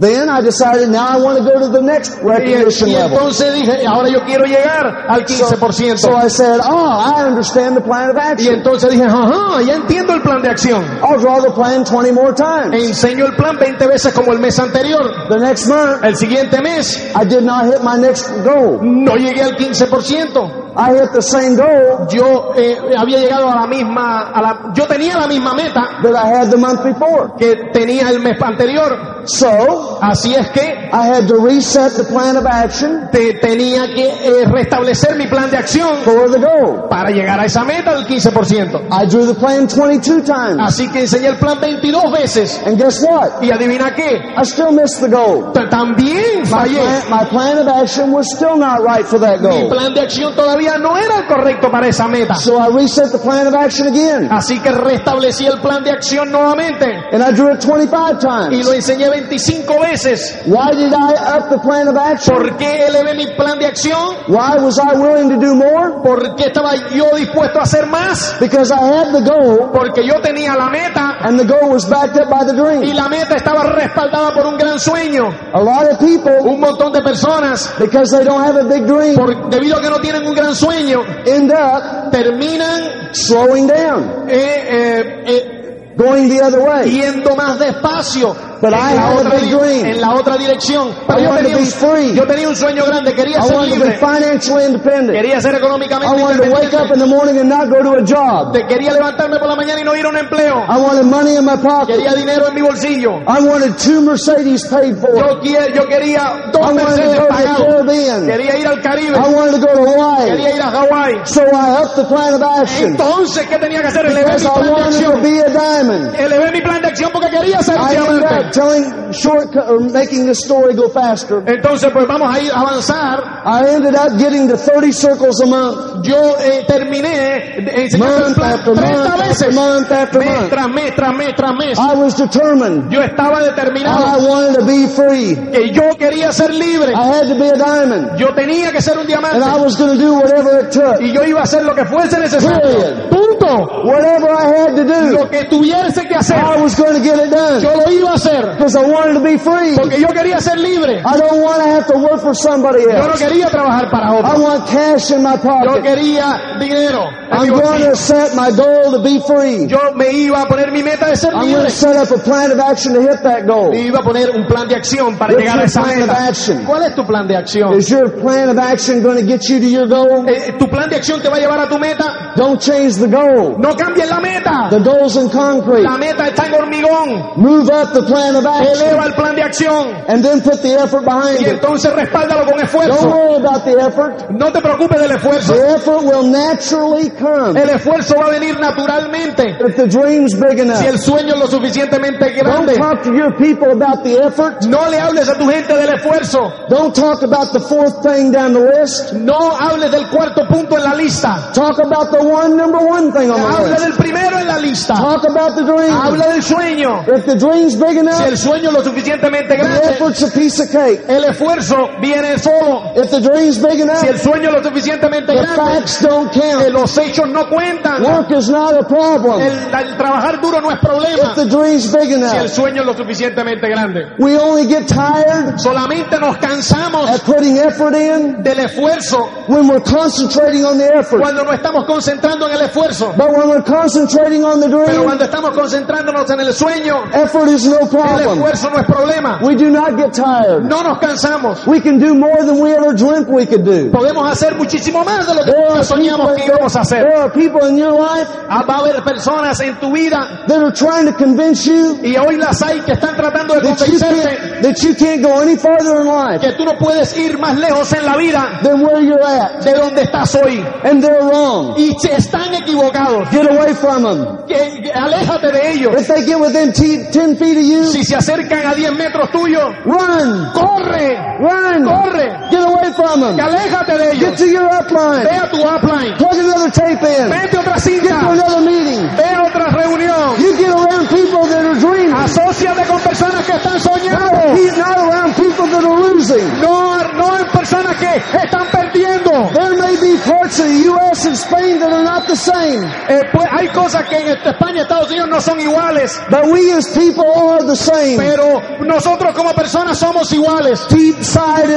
[0.00, 3.18] Then I decided now I want to go to the next Y, recognition y level.
[3.18, 5.96] entonces dije, ahora yo quiero llegar al So, 15%.
[5.98, 8.54] so I said, oh, I understand the plan of y action.
[8.54, 10.84] entonces dije, ajá, ya entiendo el plan de acción.
[11.02, 12.88] I'll draw the plan 20 more E times.
[12.90, 15.28] enseño el plan 20 veces como el mes anterior.
[15.28, 18.78] The next month, El siguiente mes, I did not hit my next goal.
[18.80, 20.67] no llegué al 15%.
[20.76, 24.86] I hit the same goal yo eh, había llegado a la misma, a la, yo
[24.86, 27.32] tenía la misma meta that I had the month before.
[27.38, 29.18] que tenía el mes anterior.
[29.26, 30.62] So, Así es que
[30.92, 35.50] I had to reset the plan of action te- tenía que eh, restablecer mi plan
[35.50, 36.88] de acción for the goal.
[36.88, 38.86] para llegar a esa meta del 15%.
[38.90, 40.58] I drew the plan 22 times.
[40.60, 42.60] Así que enseñé el plan 22 veces.
[42.66, 43.42] And guess what?
[43.42, 45.52] Y adivina qué, I still missed the goal.
[45.52, 46.78] También My fallé.
[46.80, 49.68] plan, my plan of action was still not right for that Mi goal.
[49.68, 52.34] plan de acción todavía no era el correcto para esa meta.
[52.34, 54.28] So I reset the plan of action again.
[54.30, 58.66] Así que restablecí el plan de acción nuevamente And I drew it 25 y times.
[58.66, 60.38] lo enseñé 25 veces.
[60.46, 62.34] Why did I up the plan of action?
[62.36, 64.16] ¿Por qué elevé mi plan de acción?
[64.28, 66.02] Why was I willing to do more?
[66.02, 68.36] ¿Por qué estaba yo dispuesto a hacer más?
[68.40, 72.16] Because I had the goal Porque yo tenía la meta and the goal was backed
[72.16, 72.96] up by the y dream.
[72.96, 75.24] la meta estaba respaldada por un gran sueño.
[75.52, 79.14] A lot of people, Un montón de personas, because they don't have a big dream,
[79.16, 84.66] por- debido a que no tienen un gran sueño, end up terminan slowing down, eh,
[84.68, 85.57] eh, eh,
[85.98, 86.90] going the other way.
[86.90, 89.86] yendo más despacio But en I la, had a otra, big di- dream.
[89.86, 90.90] en la otra dirección.
[91.06, 92.10] Pero I yo wanted tenía, to be free.
[92.10, 95.12] un, yo tenía un sueño grande, quería I ser wanted to be libre, financially independent.
[95.12, 97.92] quería ser económicamente I wanted to wake up in the morning and not go to
[97.98, 98.52] a job.
[98.52, 101.36] Te- quería levantarme por la mañana y no ir a un empleo, I wanted money
[101.36, 101.94] in my pocket.
[101.94, 103.20] quería dinero en mi bolsillo.
[103.28, 105.14] I wanted two Mercedes paid for.
[105.16, 109.28] Yo, quie- yo quería I dos wanted to Mercedes pagados, quería ir al Caribe, I
[109.34, 110.30] wanted to go to Hawaii.
[110.30, 111.26] quería ir a.
[111.26, 112.90] So I upped the plan of action.
[112.90, 114.06] Entonces, ¿qué tenía que hacer?
[114.06, 115.22] Elevé Because mi I plan de wanted to acción.
[115.22, 115.87] be a diamond.
[115.94, 118.50] Elevé mi plan de acción porque quería ser I ended up diamante.
[118.52, 121.42] telling shortcut or making the story go faster.
[121.46, 123.42] Entonces, pues vamos a ir a avanzar.
[123.44, 126.04] I ended up getting to 30 circles a month.
[126.06, 130.94] Yo eh, terminé el Month plan after 30 month after month after Mes tras mes,
[130.94, 131.78] tras mes, tras mes.
[131.78, 132.90] I was determined.
[132.92, 135.34] Yo estaba I determinado wanted to be free.
[135.52, 136.92] que yo quería ser libre.
[136.94, 138.18] I had to be a diamond.
[138.18, 139.60] Yo tenía que ser un And I diamante.
[139.64, 141.00] was going to do whatever it took.
[141.00, 142.60] Y yo iba a hacer lo que fuese necesario.
[142.60, 143.10] Period.
[143.10, 143.84] Punto.
[143.84, 145.44] Whatever I had to do, Lo que
[145.80, 147.60] tuviese que hacer, I was going to get it done.
[147.62, 148.56] yo lo iba a hacer.
[148.56, 149.74] Because I wanted to be free.
[149.76, 151.00] Porque yo quería ser libre.
[151.04, 153.24] I don't want to have to work for somebody Yo no else.
[153.24, 155.82] quería trabajar para I want cash in my Yo pocket.
[155.82, 157.08] quería dinero.
[157.30, 159.66] en I'm going to set my goal to be free.
[159.68, 162.18] Yo me iba a poner mi meta de ser I'm going to set up a
[162.22, 163.72] plan of action to hit that goal.
[163.74, 166.10] Y iba a poner un plan de acción para What's llegar a esa plan of
[166.10, 166.64] action?
[166.64, 167.74] ¿Cuál es tu plan de acción?
[167.74, 170.26] Is your plan of action going to get you to your goal?
[170.28, 172.32] Eh, ¿Tu plan de acción te va a llevar a tu meta?
[172.36, 173.56] Don't change the goal.
[173.58, 174.68] No cambies la meta.
[174.70, 175.67] The goal's in concrete.
[175.82, 177.32] La meta está en hormigón.
[177.36, 180.74] Move up the plan of action Eleva el plan de acción and then put the
[180.74, 181.48] effort behind y it.
[181.60, 183.08] entonces respáldalo con Don't esfuerzo.
[183.08, 184.30] worry about the effort.
[184.30, 185.54] No te preocupes del esfuerzo.
[185.54, 190.58] The effort will naturally come El esfuerzo va a venir naturalmente if the dream's big
[190.60, 190.78] enough.
[190.78, 192.74] si el sueño es lo suficientemente Don't grande.
[192.76, 194.64] talk to your people about the effort.
[194.66, 196.52] No le hables a tu gente del esfuerzo.
[196.68, 199.12] Don't talk about the fourth thing down the list.
[199.12, 201.50] No hables del cuarto punto en la lista.
[201.52, 203.82] Talk about the one number one thing on the Habla list.
[203.84, 204.94] del primero en la lista.
[204.94, 205.90] Talk about the dream.
[205.92, 207.04] Habla del sueño.
[207.08, 210.30] If the dream's big Si enough, el sueño es lo suficientemente the grande, effort's a
[210.30, 211.02] piece of cake.
[211.08, 212.92] el esfuerzo viene solo.
[212.96, 216.34] If the dream's big enough, Si el sueño es lo suficientemente the grande, facts don't
[216.36, 216.68] eh, count.
[216.70, 218.02] los hechos no cuentan.
[218.02, 219.40] Work is not a problem.
[219.40, 221.30] El, el trabajar duro no es problema.
[221.30, 224.12] If the dream's big Si el enough, sueño es lo suficientemente grande.
[224.18, 229.80] we only get tired Solamente nos cansamos at putting effort in del esfuerzo when we're
[229.82, 231.20] concentrating on the effort.
[231.20, 233.12] cuando nos estamos concentrando en el esfuerzo.
[233.16, 237.48] But when we're concentrating on the Pero dream, cuando estamos concentrándonos en el sueño, effort
[237.48, 238.30] is no el problem.
[238.38, 239.38] esfuerzo no es problema.
[239.42, 240.64] We do not get tired.
[240.64, 241.66] No nos cansamos.
[241.66, 243.90] We can do more than we ever dreamt we could do.
[243.90, 247.02] Podemos hacer muchísimo más de lo que There nunca soñamos que íbamos a people, hacer.
[247.04, 250.58] there are people in your life Ah, Va a haber personas en tu vida that
[250.62, 253.98] are trying to convince you y hoy las hay que están tratando de that you
[253.98, 257.38] convencerte can't, that you can't go any farther in life que tú no puedes ir
[257.38, 259.62] más lejos en la vida than where you're at.
[259.62, 260.64] de donde estás hoy.
[260.84, 261.74] And they're wrong.
[261.78, 263.28] Y se están equivocados.
[263.30, 264.46] Get away from them.
[264.46, 264.92] Que- que
[265.28, 265.94] aléjate de ellos.
[266.00, 269.30] If they get within t- 10 feet of you, Si se acercan a 10 metros
[269.30, 273.38] tuyos, run, corre, run, corre, get away from them.
[273.38, 274.38] aléjate de Get ellos.
[274.38, 275.26] to your Ve upline.
[275.26, 277.30] a tu upline, Plug another tape in.
[277.30, 279.08] vete a otra Get to cinta, another meeting.
[279.16, 280.38] ve a otra reunión.
[280.40, 280.70] You get
[281.08, 282.12] around people that are dreaming.
[282.14, 284.76] Asociate con personas que están Not, soñando.
[284.76, 286.60] not around people that are losing.
[286.60, 289.52] No, no en personas que están perdiendo.
[289.54, 291.26] There may be parts of the U.S.
[291.26, 292.82] and Spain that are not the same.
[293.08, 296.72] Eh, pues hay cosas que en España y Estados Unidos no son iguales, But we
[296.72, 298.16] as people are the same.
[298.18, 300.86] pero nosotros como personas somos iguales.
[300.88, 301.70] Deep side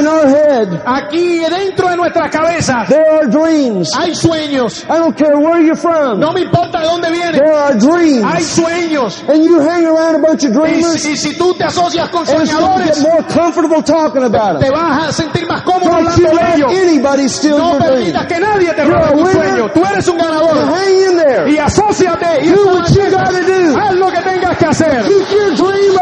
[0.62, 3.90] head, Aquí dentro de nuestras cabezas there are dreams.
[3.98, 4.84] hay sueños.
[4.86, 6.20] I don't care where you're from.
[6.20, 8.46] No me importa de dónde vienen, There are hay dreams.
[8.48, 9.24] sueños.
[9.28, 12.10] And you hang around a bunch of Y, dreamers si- y si tú te asocias
[12.10, 14.74] con soñadores, more comfortable talking about te them.
[14.74, 16.72] vas a sentir más cómodo Don't hablando de ellos.
[16.74, 19.70] anybody steal No your permitas que nadie te robe tu sueño.
[19.74, 20.58] Tú eres un ganador.
[20.58, 21.52] Hang in there.
[21.52, 23.78] Y asóciate y Do what you gotta do.
[23.78, 25.04] haz lo que tengas que hacer.
[25.04, 25.98] Keep your dream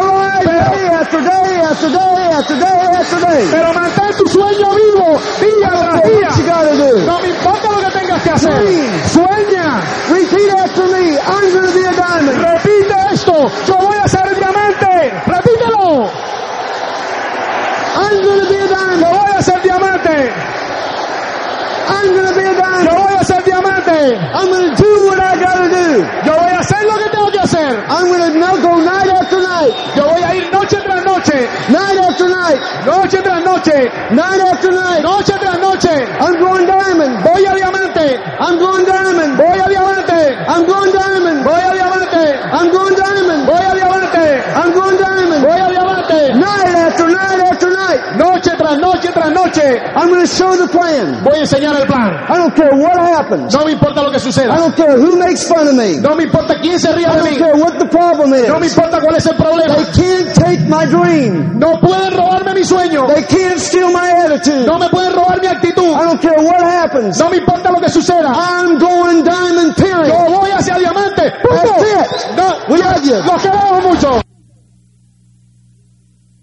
[3.52, 6.30] Pero mantén tu sueño vivo día tras día.
[7.06, 8.64] No me importa lo que tengas que hacer.
[9.08, 9.82] Sueña.
[10.10, 11.18] Repeat after me.
[11.18, 12.38] I'm gonna be a diamond.
[12.38, 13.52] Repite esto.
[13.68, 15.14] Yo voy a ser diamante.
[15.26, 16.10] Repítelo.
[17.96, 19.02] I'm gonna be a diamond.
[19.02, 20.34] Yo voy a ser diamante.
[21.90, 24.16] I'm gonna be a Yo a ser diamante.
[24.34, 25.88] I'm gonna do what I gotta do.
[26.26, 27.72] Yo voy a hacer lo que tengo que hacer.
[27.90, 31.38] I'm gonna now go night after night, Yo voy a ir noche tras noche.
[31.70, 33.78] night after night, Noche tras noche.
[34.12, 35.02] night after night.
[35.04, 35.96] Noche tras noche.
[36.20, 37.14] I'm going diamond.
[37.24, 38.08] Voy a diamante.
[38.40, 39.38] I'm going diamond.
[39.38, 40.22] Voy a diamante.
[40.48, 41.44] I'm going diamond.
[41.44, 42.24] Voy a diamante.
[42.56, 43.46] I'm going diamond.
[43.46, 44.26] Voy a diamante.
[44.56, 45.42] I'm going diamond.
[45.44, 46.20] Voy a diamante.
[46.40, 48.00] Night after night after night.
[48.18, 48.78] Noche tras
[49.30, 49.80] noche.
[49.96, 51.24] I'm gonna show the plan.
[51.24, 52.14] Voy a enseñar el plan.
[52.30, 53.54] I don't care what happens.
[53.54, 54.56] No me importa lo que I suceda.
[54.56, 55.98] don't care who makes fun of me.
[56.00, 57.38] No me importa quién se ría I de don't mí.
[57.38, 58.74] care what the problem No me is.
[58.76, 59.76] importa cuál es el problema.
[59.76, 61.58] They can't take my dream.
[61.60, 63.08] No pueden robarme mi sueño.
[63.08, 64.66] They can't steal my attitude.
[64.66, 65.94] No me pueden robar mi actitud.
[65.96, 67.18] I don't care what happens.
[67.20, 68.30] No me importa lo que suceda.
[68.34, 70.08] I'm going diamond, period.
[70.08, 71.32] Yo voy hacia diamante.
[71.32, 71.84] That's Punto.
[71.86, 72.36] it.
[72.38, 73.16] No, We love you.
[73.26, 74.22] los queremos mucho.